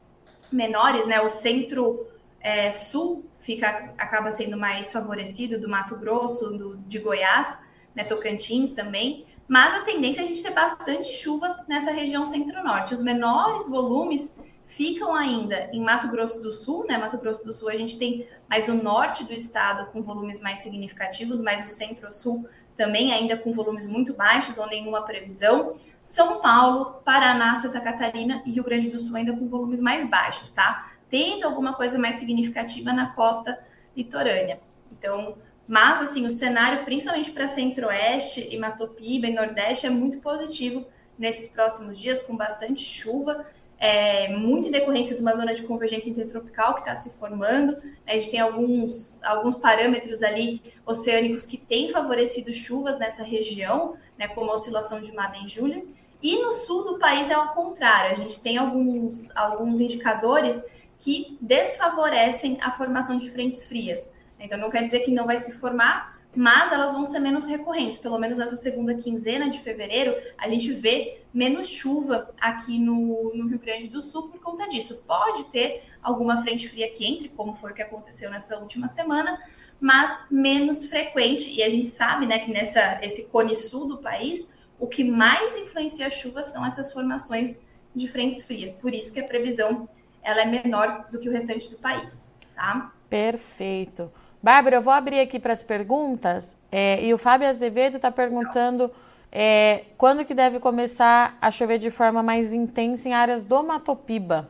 menores, 0.52 1.06
né? 1.06 1.22
O 1.22 1.30
Centro 1.30 2.08
é, 2.40 2.72
Sul 2.72 3.26
fica 3.40 3.94
acaba 3.98 4.32
sendo 4.32 4.58
mais 4.58 4.92
favorecido 4.92 5.60
do 5.60 5.70
Mato 5.70 5.96
Grosso, 5.96 6.50
do, 6.50 6.78
de 6.78 6.98
Goiás, 6.98 7.60
né? 7.94 8.04
Tocantins 8.04 8.72
também. 8.72 9.28
Mas 9.48 9.76
a 9.76 9.82
tendência 9.82 10.22
é 10.22 10.24
a 10.24 10.28
gente 10.28 10.42
ter 10.42 10.52
bastante 10.52 11.14
chuva 11.14 11.64
nessa 11.68 11.92
região 11.92 12.26
centro-norte. 12.26 12.94
Os 12.94 13.02
menores 13.02 13.70
volumes 13.70 14.34
ficam 14.66 15.14
ainda 15.14 15.70
em 15.72 15.82
Mato 15.82 16.08
Grosso 16.08 16.42
do 16.42 16.52
Sul, 16.52 16.86
né? 16.88 16.98
Mato 16.98 17.18
Grosso 17.18 17.46
do 17.46 17.54
Sul 17.54 17.70
a 17.70 17.76
gente 17.76 17.98
tem 18.00 18.28
mais 18.50 18.68
o 18.68 18.74
norte 18.74 19.24
do 19.24 19.34
estado 19.34 19.92
com 19.92 20.02
volumes 20.02 20.42
mais 20.42 20.60
significativos, 20.60 21.42
mas 21.42 21.66
o 21.66 21.70
centro-sul 21.70 22.48
também 22.76 23.14
ainda 23.14 23.38
com 23.38 23.54
volumes 23.54 23.88
muito 23.88 24.14
baixos 24.14 24.58
ou 24.58 24.68
nenhuma 24.68 25.04
previsão. 25.04 25.76
São 26.04 26.42
Paulo, 26.42 27.02
Paraná, 27.06 27.56
Santa 27.56 27.80
Catarina 27.80 28.42
e 28.46 28.52
Rio 28.52 28.64
Grande 28.64 28.90
do 28.90 28.98
Sul 28.98 29.16
ainda 29.16 29.34
com 29.34 29.48
volumes 29.48 29.80
mais 29.80 30.10
baixos, 30.10 30.50
tá? 30.52 30.92
Tendo 31.10 31.46
alguma 31.46 31.74
coisa 31.74 31.98
mais 31.98 32.16
significativa 32.16 32.92
na 32.92 33.12
costa 33.12 33.60
litorânea. 33.96 34.60
Então, 34.92 35.38
mas 35.68 36.02
assim, 36.02 36.26
o 36.26 36.30
cenário, 36.30 36.84
principalmente 36.86 37.32
para 37.32 37.48
Centro-Oeste 37.48 38.48
e 38.52 38.58
Matopiba 38.58 39.28
e 39.28 39.34
Nordeste, 39.34 39.88
é 39.88 39.90
muito 39.90 40.20
positivo 40.20 40.86
nesses 41.18 41.48
próximos 41.48 41.98
dias, 41.98 42.22
com 42.22 42.36
bastante 42.36 42.84
chuva 42.84 43.46
é, 43.78 44.30
muito 44.30 44.68
em 44.68 44.72
decorrência 44.72 45.16
de 45.16 45.22
uma 45.22 45.34
zona 45.34 45.54
de 45.54 45.64
convergência 45.64 46.10
intertropical 46.10 46.76
que 46.76 46.80
está 46.82 46.96
se 46.96 47.10
formando. 47.12 47.78
A 48.08 48.14
gente 48.14 48.32
tem 48.32 48.40
alguns, 48.40 49.22
alguns 49.24 49.56
parâmetros 49.56 50.24
ali 50.24 50.62
oceânicos 50.86 51.46
que 51.46 51.58
têm 51.58 51.92
favorecido 51.92 52.54
chuvas 52.54 52.98
nessa 52.98 53.24
região, 53.24 53.96
né, 54.18 54.28
como 54.28 54.52
a 54.52 54.56
oscilação 54.56 55.02
de 55.02 55.12
Madden 55.14 55.48
Julian. 55.48 55.82
E 56.22 56.42
no 56.42 56.52
sul 56.52 56.84
do 56.84 57.00
país 57.00 57.30
é 57.30 57.34
ao 57.34 57.50
contrário, 57.50 58.12
a 58.12 58.16
gente 58.16 58.42
tem 58.42 58.58
alguns, 58.58 59.30
alguns 59.36 59.80
indicadores 59.80 60.64
que 60.98 61.38
desfavorecem 61.42 62.58
a 62.62 62.72
formação 62.72 63.20
de 63.20 63.30
frentes 63.30 63.66
frias. 63.66 64.10
Então, 64.40 64.58
não 64.58 64.70
quer 64.70 64.84
dizer 64.84 65.00
que 65.00 65.12
não 65.12 65.26
vai 65.26 65.38
se 65.38 65.54
formar, 65.54 66.16
mas 66.36 66.72
elas 66.72 66.92
vão 66.92 67.06
ser 67.06 67.20
menos 67.20 67.48
recorrentes. 67.48 67.98
Pelo 67.98 68.20
menos 68.20 68.38
nessa 68.38 68.58
segunda 68.58 68.94
quinzena 68.96 69.50
de 69.50 69.60
fevereiro, 69.60 70.16
a 70.38 70.50
gente 70.50 70.72
vê 70.74 71.22
menos 71.34 71.70
chuva 71.70 72.30
aqui 72.40 72.78
no, 72.78 73.34
no, 73.34 73.48
Rio 73.48 73.60
Grande 73.60 73.88
do 73.88 74.02
Sul 74.02 74.30
por 74.30 74.42
conta 74.42 74.68
disso. 74.68 75.04
Pode 75.08 75.46
ter 75.46 75.84
alguma 76.04 76.38
frente 76.38 76.68
fria 76.68 76.92
que 76.92 77.06
entre, 77.06 77.30
como 77.30 77.56
foi 77.56 77.72
o 77.72 77.74
que 77.74 77.82
aconteceu 77.82 78.30
nessa 78.30 78.58
última 78.58 78.88
semana, 78.90 79.40
mas 79.80 80.26
menos 80.30 80.86
frequente. 80.86 81.50
E 81.54 81.64
a 81.64 81.70
gente 81.70 81.90
sabe 81.90 82.26
né, 82.26 82.40
que 82.40 82.52
nessa 82.52 83.00
esse 83.02 83.26
cone 83.26 83.56
sul 83.56 83.88
do 83.88 83.98
país, 84.00 84.52
o 84.78 84.88
que 84.88 85.04
mais 85.04 85.56
influencia 85.58 86.08
a 86.08 86.10
chuva 86.10 86.44
são 86.44 86.66
essas 86.66 86.92
formações 86.92 87.62
de 87.96 88.08
frentes 88.10 88.44
frias. 88.44 88.74
Por 88.74 88.94
isso 88.94 89.14
que 89.14 89.22
a 89.22 89.28
previsão 89.28 89.88
ela 90.22 90.42
é 90.42 90.46
menor 90.46 91.08
do 91.12 91.20
que 91.20 91.30
o 91.30 91.32
restante 91.32 91.70
do 91.70 91.78
país. 91.78 92.34
Tá? 92.54 92.94
Perfeito. 93.10 94.12
Bárbara, 94.46 94.76
eu 94.76 94.82
vou 94.84 94.94
abrir 94.94 95.22
aqui 95.22 95.40
para 95.40 95.54
as 95.54 95.64
perguntas 95.64 96.56
é, 96.72 97.04
e 97.04 97.12
o 97.12 97.18
Fábio 97.18 97.50
Azevedo 97.50 97.96
está 97.96 98.12
perguntando 98.12 98.92
é, 99.32 99.86
quando 99.98 100.24
que 100.24 100.36
deve 100.36 100.60
começar 100.60 101.36
a 101.42 101.50
chover 101.50 101.80
de 101.80 101.90
forma 101.90 102.22
mais 102.22 102.54
intensa 102.54 103.10
em 103.10 103.14
áreas 103.16 103.44
do 103.44 103.64
Matopiba. 103.64 104.48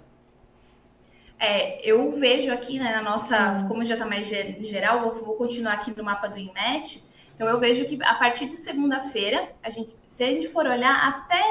É, 1.40 1.80
eu 1.90 2.12
vejo 2.12 2.52
aqui 2.52 2.78
né, 2.78 2.94
na 2.94 3.02
nossa, 3.02 3.62
Sim. 3.62 3.68
como 3.70 3.86
já 3.86 3.94
está 3.94 4.06
mais 4.06 4.28
geral, 4.28 5.00
vou, 5.00 5.24
vou, 5.24 5.36
continuar 5.36 5.75
aqui 5.75 5.96
no 5.96 6.04
mapa 6.04 6.28
do 6.28 6.38
INMET. 6.38 7.02
Então 7.34 7.48
eu 7.48 7.58
vejo 7.58 7.86
que 7.86 7.98
a 8.04 8.16
partir 8.16 8.48
de 8.48 8.54
segunda-feira, 8.56 9.48
a 9.64 9.70
gente, 9.70 9.96
se 10.08 10.25
a 10.25 10.28
gente 10.28 10.50
for 10.50 10.68
olhar 10.68 11.08
até 11.08 11.42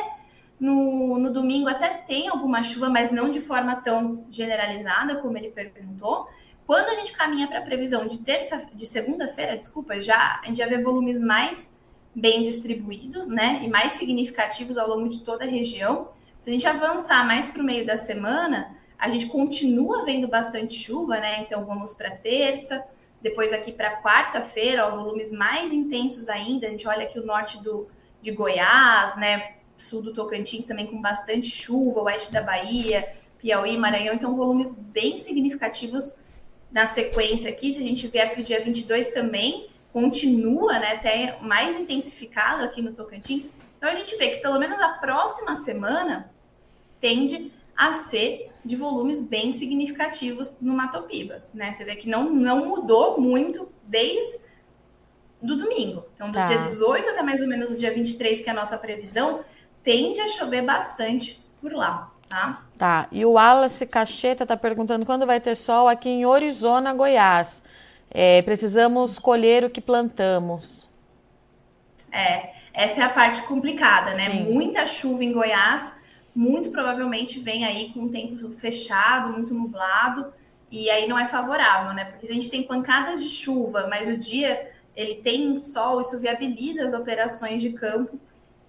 no, 0.61 1.19
no 1.19 1.31
domingo 1.31 1.67
até 1.67 1.89
tem 1.89 2.29
alguma 2.29 2.63
chuva, 2.63 2.91
mas 2.91 3.11
não 3.11 3.31
de 3.31 3.41
forma 3.41 3.77
tão 3.77 4.27
generalizada 4.31 5.17
como 5.17 5.39
ele 5.39 5.49
perguntou. 5.49 6.29
Quando 6.67 6.89
a 6.89 6.95
gente 6.95 7.13
caminha 7.13 7.47
para 7.47 7.59
a 7.59 7.63
previsão 7.63 8.07
de 8.07 8.19
terça, 8.19 8.67
de 8.73 8.87
segunda-feira, 8.87 9.57
desculpa, 9.57 10.01
já 10.01 10.41
a 10.43 10.47
gente 10.47 10.59
já 10.59 10.67
vê 10.67 10.79
volumes 10.79 11.21
mais 11.21 11.71
bem 12.15 12.43
distribuídos, 12.43 13.29
né, 13.29 13.61
e 13.63 13.69
mais 13.69 13.95
significativos 13.95 14.79
ao 14.79 14.89
longo 14.89 15.09
de 15.09 15.21
toda 15.21 15.45
a 15.45 15.49
região. 15.49 16.09
Se 16.41 16.49
a 16.49 16.53
gente 16.53 16.67
avançar 16.67 17.27
mais 17.27 17.49
para 17.49 17.61
o 17.61 17.65
meio 17.65 17.85
da 17.85 17.97
semana, 17.97 18.75
a 18.99 19.09
gente 19.09 19.27
continua 19.27 20.05
vendo 20.05 20.29
bastante 20.29 20.75
chuva, 20.75 21.19
né? 21.19 21.41
Então 21.41 21.65
vamos 21.65 21.95
para 21.95 22.11
terça, 22.11 22.87
depois 23.21 23.53
aqui 23.53 23.73
para 23.73 24.01
quarta-feira, 24.01 24.89
volumes 24.89 25.33
mais 25.33 25.73
intensos 25.73 26.29
ainda. 26.29 26.67
A 26.67 26.71
gente 26.71 26.87
olha 26.87 27.05
aqui 27.05 27.19
o 27.19 27.27
norte 27.27 27.63
do, 27.63 27.89
de 28.23 28.31
Goiás, 28.31 29.17
né? 29.17 29.57
Sul 29.77 30.03
do 30.03 30.15
Tocantins 30.15 30.65
também 30.65 30.87
com 30.87 31.01
bastante 31.01 31.51
chuva, 31.51 32.01
oeste 32.03 32.33
da 32.33 32.41
Bahia, 32.41 33.09
Piauí, 33.39 33.77
Maranhão, 33.77 34.15
então 34.15 34.37
volumes 34.37 34.75
bem 34.75 35.17
significativos 35.17 36.15
na 36.75 36.87
sequência 36.87 37.49
aqui, 37.49 37.73
se 37.73 37.79
a 37.79 37.83
gente 37.85 38.09
vier 38.09 38.33
para 38.33 38.41
o 38.41 38.43
dia 38.43 38.61
22 38.61 39.11
também, 39.11 39.69
continua, 39.93 40.81
né, 40.81 40.95
até 40.95 41.39
mais 41.41 41.79
intensificado 41.79 42.65
aqui 42.65 42.83
no 42.83 42.93
Tocantins. 42.93 43.53
Então 43.79 43.89
a 43.89 43.95
gente 43.95 44.17
vê 44.17 44.31
que 44.31 44.43
pelo 44.43 44.59
menos 44.59 44.81
a 44.81 44.89
próxima 44.89 45.55
semana 45.55 46.29
tende 47.01 47.53
a 47.77 47.93
ser 47.93 48.51
de 48.65 48.75
volumes 48.75 49.23
bem 49.23 49.53
significativos 49.53 50.61
no 50.61 50.75
Matopiba, 50.75 51.45
né? 51.53 51.71
Você 51.71 51.85
vê 51.85 51.95
que 51.95 52.09
não, 52.09 52.33
não 52.33 52.67
mudou 52.67 53.21
muito 53.21 53.69
desde 53.85 54.41
do 55.41 55.57
domingo. 55.57 56.07
Então, 56.15 56.29
do 56.29 56.35
tá. 56.35 56.47
dia 56.47 56.59
18 56.59 57.11
até 57.11 57.23
mais 57.23 57.41
ou 57.41 57.47
menos 57.47 57.71
o 57.71 57.77
dia 57.77 57.93
23, 57.93 58.41
que 58.41 58.49
é 58.49 58.53
a 58.53 58.57
nossa 58.57 58.79
previsão, 58.79 59.45
tende 59.83 60.21
a 60.21 60.29
chover 60.29 60.63
bastante 60.63 61.45
por 61.61 61.73
lá 61.73 62.14
tá? 62.35 62.63
Tá. 62.77 63.09
E 63.13 63.25
o 63.25 63.33
Wallace 63.33 63.87
Cacheta 63.87 64.43
está 64.43 64.57
perguntando 64.57 65.07
quando 65.07 65.25
vai 65.25 65.41
ter 65.41 65.55
sol 65.55 65.89
aqui 65.89 66.09
em 66.09 66.27
Orizona, 66.27 66.93
Goiás. 66.93 67.63
É, 68.11 68.43
precisamos 68.43 69.19
colher 69.19 69.65
o 69.65 69.71
que 69.71 69.81
plantamos. 69.81 70.89
É, 72.11 72.51
essa 72.73 73.01
é 73.01 73.05
a 73.05 73.09
parte 73.09 73.43
complicada, 73.43 74.15
né? 74.15 74.31
Sim. 74.31 74.53
Muita 74.53 74.87
chuva 74.87 75.25
em 75.25 75.33
Goiás, 75.33 75.93
muito 76.35 76.71
provavelmente 76.71 77.39
vem 77.39 77.65
aí 77.65 77.93
com 77.93 78.05
o 78.05 78.11
tempo 78.11 78.51
fechado, 78.51 79.33
muito 79.33 79.55
nublado, 79.55 80.33
e 80.71 80.91
aí 80.91 81.07
não 81.07 81.19
é 81.19 81.27
favorável, 81.27 81.95
né? 81.95 82.05
Porque 82.05 82.27
se 82.27 82.33
a 82.33 82.35
gente 82.35 82.51
tem 82.51 82.65
pancadas 82.65 83.23
de 83.23 83.31
chuva, 83.31 83.87
mas 83.89 84.09
o 84.09 84.17
dia 84.17 84.73
ele 84.97 85.17
tem 85.17 85.57
sol, 85.59 86.01
isso 86.01 86.21
viabiliza 86.21 86.85
as 86.85 86.93
operações 86.93 87.61
de 87.63 87.73
campo 87.73 88.19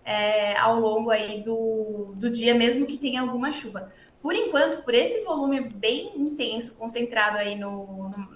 é, 0.06 0.56
ao 0.58 0.80
longo 0.80 1.10
aí 1.10 1.42
do, 1.42 2.14
do 2.16 2.30
dia, 2.30 2.54
mesmo 2.54 2.86
que 2.86 2.98
tenha 2.98 3.22
alguma 3.22 3.52
chuva. 3.52 3.92
Por 4.22 4.36
enquanto, 4.36 4.84
por 4.84 4.94
esse 4.94 5.24
volume 5.24 5.62
bem 5.62 6.12
intenso, 6.16 6.76
concentrado 6.76 7.38
aí 7.38 7.58
no, 7.58 8.10
no, 8.10 8.30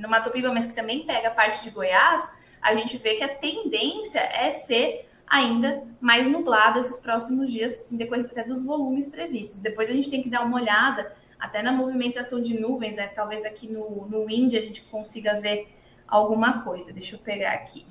no 0.00 0.08
mas 0.52 0.66
que 0.66 0.74
também 0.74 1.04
pega 1.04 1.30
parte 1.30 1.62
de 1.62 1.70
Goiás, 1.70 2.28
a 2.62 2.74
gente 2.74 2.96
vê 2.96 3.14
que 3.14 3.24
a 3.24 3.28
tendência 3.28 4.20
é 4.20 4.50
ser 4.50 5.08
ainda 5.26 5.84
mais 6.00 6.26
nublado 6.26 6.78
esses 6.78 6.98
próximos 6.98 7.50
dias, 7.50 7.84
em 7.90 7.96
decorrência 7.96 8.32
até 8.32 8.48
dos 8.48 8.62
volumes 8.62 9.08
previstos. 9.08 9.60
Depois 9.60 9.90
a 9.90 9.92
gente 9.92 10.10
tem 10.10 10.22
que 10.22 10.30
dar 10.30 10.44
uma 10.44 10.56
olhada 10.56 11.12
até 11.38 11.62
na 11.62 11.72
movimentação 11.72 12.40
de 12.40 12.58
nuvens, 12.58 12.96
né? 12.96 13.08
Talvez 13.08 13.44
aqui 13.44 13.70
no, 13.70 14.06
no 14.06 14.26
Wind 14.26 14.54
a 14.54 14.60
gente 14.60 14.82
consiga 14.82 15.34
ver 15.34 15.68
alguma 16.06 16.62
coisa. 16.62 16.92
Deixa 16.92 17.16
eu 17.16 17.18
pegar 17.18 17.52
aqui. 17.52 17.84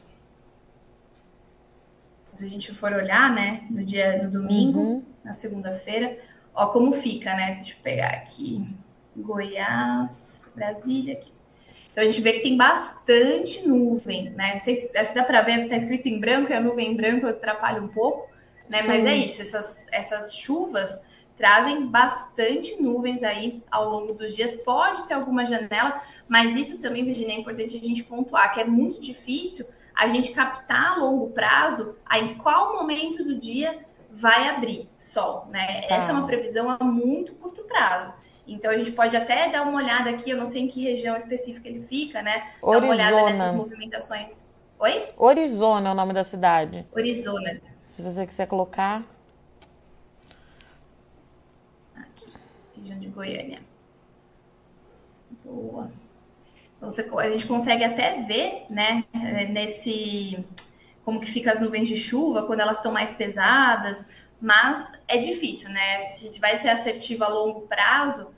Se 2.35 2.45
a 2.45 2.49
gente 2.49 2.73
for 2.73 2.91
olhar, 2.91 3.33
né, 3.33 3.63
no 3.69 3.83
dia 3.83 4.23
no 4.23 4.29
domingo, 4.29 4.79
uhum. 4.79 5.03
na 5.23 5.31
segunda-feira, 5.31 6.17
ó 6.53 6.67
como 6.67 6.93
fica, 6.93 7.33
né? 7.33 7.55
Deixa 7.55 7.71
eu 7.71 7.77
pegar 7.81 8.09
aqui. 8.09 8.67
Goiás, 9.15 10.45
Brasília 10.53 11.13
aqui. 11.13 11.31
Então 11.91 12.03
a 12.03 12.07
gente 12.07 12.21
vê 12.21 12.33
que 12.33 12.41
tem 12.41 12.57
bastante 12.57 13.65
nuvem, 13.65 14.29
né? 14.31 14.59
Vocês, 14.59 14.93
acho 14.93 15.09
que 15.09 15.15
dá 15.15 15.23
para 15.23 15.41
ver, 15.41 15.63
está 15.63 15.77
escrito 15.77 16.09
em 16.09 16.19
branco, 16.19 16.51
e 16.51 16.53
a 16.53 16.59
nuvem 16.59 16.91
em 16.91 16.95
branco 16.95 17.25
atrapalha 17.25 17.81
um 17.81 17.87
pouco, 17.87 18.29
né? 18.69 18.81
Sim. 18.81 18.87
Mas 18.87 19.05
é 19.05 19.15
isso, 19.15 19.41
essas, 19.41 19.87
essas 19.93 20.35
chuvas 20.35 21.01
trazem 21.37 21.85
bastante 21.87 22.81
nuvens 22.81 23.23
aí 23.23 23.63
ao 23.71 23.89
longo 23.89 24.13
dos 24.13 24.35
dias. 24.35 24.53
Pode 24.55 25.07
ter 25.07 25.13
alguma 25.13 25.45
janela, 25.45 26.01
mas 26.27 26.53
isso 26.57 26.81
também, 26.81 27.05
Virginia, 27.05 27.35
é 27.35 27.39
importante 27.39 27.77
a 27.77 27.81
gente 27.81 28.03
pontuar, 28.03 28.53
que 28.53 28.59
é 28.59 28.65
muito 28.65 28.99
difícil 28.99 29.65
a 29.95 30.07
gente 30.07 30.31
captar 30.31 30.93
a 30.93 30.95
longo 30.97 31.29
prazo 31.29 31.95
a 32.05 32.19
em 32.19 32.35
qual 32.35 32.73
momento 32.73 33.23
do 33.23 33.39
dia 33.39 33.85
vai 34.11 34.49
abrir 34.49 34.89
sol, 34.97 35.47
né? 35.49 35.81
Tá. 35.83 35.95
Essa 35.95 36.11
é 36.11 36.13
uma 36.13 36.27
previsão 36.27 36.69
a 36.69 36.83
muito 36.83 37.33
curto 37.35 37.63
prazo. 37.63 38.13
Então 38.47 38.69
a 38.71 38.77
gente 38.77 38.91
pode 38.91 39.15
até 39.17 39.49
dar 39.49 39.63
uma 39.63 39.77
olhada 39.77 40.09
aqui, 40.09 40.29
eu 40.29 40.37
não 40.37 40.45
sei 40.45 40.63
em 40.63 40.67
que 40.67 40.83
região 40.83 41.15
específica 41.15 41.67
ele 41.67 41.81
fica, 41.81 42.21
né? 42.21 42.51
Dar 42.61 42.77
uma 42.77 42.89
olhada 42.89 43.23
nessas 43.25 43.53
movimentações. 43.53 44.51
Oi? 44.77 45.09
Orizona 45.17 45.89
é 45.89 45.91
o 45.91 45.95
nome 45.95 46.13
da 46.13 46.23
cidade. 46.23 46.85
Orizona. 46.91 47.59
Se 47.85 48.01
você 48.01 48.27
quiser 48.27 48.45
colocar. 48.45 49.03
Aqui, 51.95 52.31
região 52.75 52.99
de 52.99 53.07
Goiânia. 53.07 53.61
Boa. 55.43 55.89
Você, 56.85 57.09
a 57.17 57.29
gente 57.29 57.45
consegue 57.45 57.83
até 57.83 58.21
ver, 58.21 58.65
né, 58.69 59.03
nesse 59.49 60.45
como 61.03 61.19
que 61.19 61.31
fica 61.31 61.51
as 61.51 61.59
nuvens 61.59 61.87
de 61.87 61.97
chuva 61.97 62.43
quando 62.43 62.61
elas 62.61 62.77
estão 62.77 62.91
mais 62.91 63.13
pesadas, 63.13 64.07
mas 64.41 64.91
é 65.07 65.17
difícil, 65.17 65.69
né? 65.69 66.03
Se 66.03 66.39
vai 66.39 66.57
ser 66.57 66.69
assertivo 66.69 67.23
a 67.23 67.27
longo 67.27 67.61
prazo, 67.61 68.33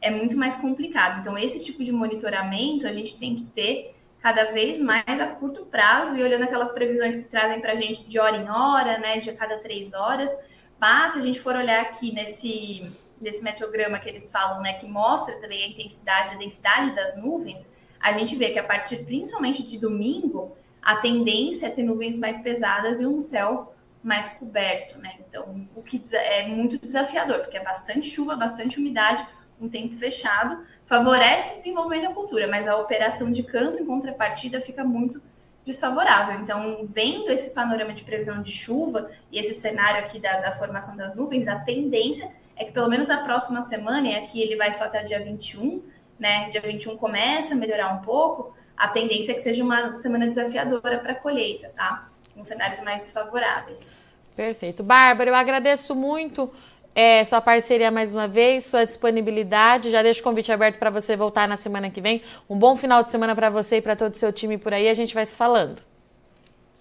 é 0.00 0.10
muito 0.10 0.36
mais 0.36 0.54
complicado. 0.54 1.20
Então, 1.20 1.36
esse 1.38 1.64
tipo 1.64 1.82
de 1.82 1.90
monitoramento 1.90 2.86
a 2.86 2.92
gente 2.92 3.18
tem 3.18 3.34
que 3.34 3.44
ter 3.44 3.94
cada 4.20 4.52
vez 4.52 4.80
mais 4.80 5.20
a 5.20 5.26
curto 5.26 5.66
prazo 5.66 6.16
e 6.16 6.22
olhando 6.22 6.44
aquelas 6.44 6.72
previsões 6.72 7.16
que 7.16 7.28
trazem 7.28 7.60
para 7.60 7.72
a 7.72 7.76
gente 7.76 8.08
de 8.08 8.18
hora 8.18 8.36
em 8.36 8.48
hora, 8.48 8.98
né, 8.98 9.18
de 9.18 9.30
a 9.30 9.36
cada 9.36 9.58
três 9.58 9.92
horas. 9.94 10.34
Mas 10.78 11.12
se 11.12 11.18
a 11.18 11.22
gente 11.22 11.40
for 11.40 11.56
olhar 11.56 11.80
aqui 11.80 12.12
nesse, 12.12 12.90
nesse 13.24 13.42
meteograma 13.42 13.98
que 13.98 14.08
eles 14.08 14.30
falam, 14.30 14.60
né, 14.60 14.74
que 14.74 14.86
mostra 14.86 15.34
também 15.40 15.64
a 15.64 15.68
intensidade, 15.68 16.34
a 16.34 16.38
densidade 16.38 16.94
das 16.94 17.16
nuvens, 17.16 17.66
a 17.98 18.12
gente 18.12 18.36
vê 18.36 18.50
que 18.50 18.58
a 18.58 18.64
partir 18.64 18.98
principalmente 18.98 19.62
de 19.62 19.78
domingo, 19.78 20.54
a 20.82 20.96
tendência 20.96 21.66
é 21.66 21.70
ter 21.70 21.82
nuvens 21.82 22.18
mais 22.18 22.38
pesadas 22.38 23.00
e 23.00 23.06
um 23.06 23.20
céu 23.20 23.74
mais 24.02 24.28
coberto, 24.28 24.98
né? 24.98 25.14
Então, 25.26 25.66
o 25.74 25.82
que 25.82 26.02
é 26.12 26.46
muito 26.46 26.78
desafiador, 26.78 27.38
porque 27.38 27.56
é 27.56 27.64
bastante 27.64 28.06
chuva, 28.10 28.36
bastante 28.36 28.78
umidade, 28.78 29.26
um 29.58 29.66
tempo 29.66 29.96
fechado, 29.96 30.62
favorece 30.84 31.54
o 31.54 31.56
desenvolvimento 31.56 32.08
da 32.08 32.14
cultura, 32.14 32.46
mas 32.46 32.68
a 32.68 32.76
operação 32.76 33.32
de 33.32 33.42
campo, 33.42 33.80
em 33.80 33.86
contrapartida, 33.86 34.60
fica 34.60 34.84
muito 34.84 35.22
desfavorável. 35.64 36.38
Então, 36.40 36.86
vendo 36.92 37.30
esse 37.30 37.50
panorama 37.50 37.94
de 37.94 38.04
previsão 38.04 38.42
de 38.42 38.52
chuva 38.52 39.10
e 39.32 39.38
esse 39.38 39.54
cenário 39.54 40.00
aqui 40.00 40.18
da, 40.18 40.40
da 40.40 40.52
formação 40.52 40.94
das 40.94 41.14
nuvens, 41.14 41.48
a 41.48 41.58
tendência 41.58 42.30
é 42.56 42.64
que 42.64 42.72
pelo 42.72 42.88
menos 42.88 43.10
a 43.10 43.18
próxima 43.18 43.62
semana, 43.62 44.08
e 44.08 44.16
aqui 44.16 44.40
ele 44.40 44.56
vai 44.56 44.70
só 44.72 44.84
até 44.84 45.02
o 45.02 45.06
dia 45.06 45.22
21, 45.22 45.82
né? 46.18 46.48
Dia 46.50 46.60
21 46.60 46.96
começa 46.96 47.54
a 47.54 47.56
melhorar 47.56 47.92
um 47.92 48.02
pouco, 48.02 48.54
a 48.76 48.88
tendência 48.88 49.32
é 49.32 49.34
que 49.34 49.40
seja 49.40 49.62
uma 49.62 49.94
semana 49.94 50.26
desafiadora 50.26 50.98
para 50.98 51.12
a 51.12 51.14
colheita, 51.14 51.70
tá? 51.76 52.06
Com 52.34 52.44
cenários 52.44 52.80
mais 52.80 53.02
desfavoráveis. 53.02 53.98
Perfeito. 54.36 54.82
Bárbara, 54.82 55.30
eu 55.30 55.34
agradeço 55.34 55.94
muito 55.94 56.52
é, 56.94 57.24
sua 57.24 57.40
parceria 57.40 57.90
mais 57.90 58.14
uma 58.14 58.28
vez, 58.28 58.66
sua 58.66 58.84
disponibilidade. 58.84 59.90
Já 59.90 60.02
deixo 60.02 60.20
o 60.20 60.24
convite 60.24 60.52
aberto 60.52 60.78
para 60.78 60.90
você 60.90 61.16
voltar 61.16 61.48
na 61.48 61.56
semana 61.56 61.90
que 61.90 62.00
vem. 62.00 62.22
Um 62.48 62.58
bom 62.58 62.76
final 62.76 63.02
de 63.02 63.10
semana 63.10 63.34
para 63.34 63.50
você 63.50 63.76
e 63.76 63.82
para 63.82 63.96
todo 63.96 64.14
o 64.14 64.16
seu 64.16 64.32
time 64.32 64.58
por 64.58 64.72
aí. 64.72 64.88
A 64.88 64.94
gente 64.94 65.14
vai 65.14 65.26
se 65.26 65.36
falando. 65.36 65.80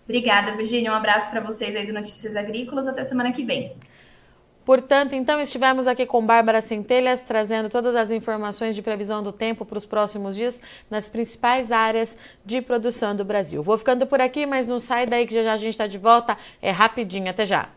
Obrigada, 0.04 0.56
Virginia. 0.56 0.92
Um 0.92 0.96
abraço 0.96 1.30
para 1.30 1.40
vocês 1.40 1.76
aí 1.76 1.86
do 1.86 1.94
Notícias 1.94 2.36
Agrícolas. 2.36 2.88
Até 2.88 3.04
semana 3.04 3.32
que 3.32 3.44
vem. 3.44 3.76
Portanto, 4.66 5.14
então, 5.14 5.42
estivemos 5.42 5.88
aqui 5.88 6.06
com 6.06 6.26
Bárbara 6.26 6.62
Centelhas, 6.62 7.22
trazendo 7.22 7.70
todas 7.70 7.96
as 7.96 8.12
informações 8.12 8.76
de 8.76 8.82
previsão 8.82 9.22
do 9.22 9.32
tempo 9.32 9.66
para 9.66 9.78
os 9.78 9.86
próximos 9.86 10.36
dias 10.36 10.62
nas 10.90 11.10
principais 11.10 11.72
áreas 11.72 12.18
de 12.46 12.62
produção 12.62 13.16
do 13.16 13.26
Brasil. 13.26 13.62
Vou 13.62 13.78
ficando 13.78 14.08
por 14.08 14.22
aqui, 14.22 14.46
mas 14.46 14.66
não 14.68 14.80
sai 14.80 15.06
daí 15.06 15.28
que 15.28 15.34
já, 15.34 15.44
já 15.44 15.54
a 15.54 15.58
gente 15.58 15.74
está 15.74 15.88
de 15.88 15.98
volta. 15.98 16.38
É 16.62 16.72
rapidinho. 16.72 17.30
Até 17.30 17.46
já. 17.46 17.70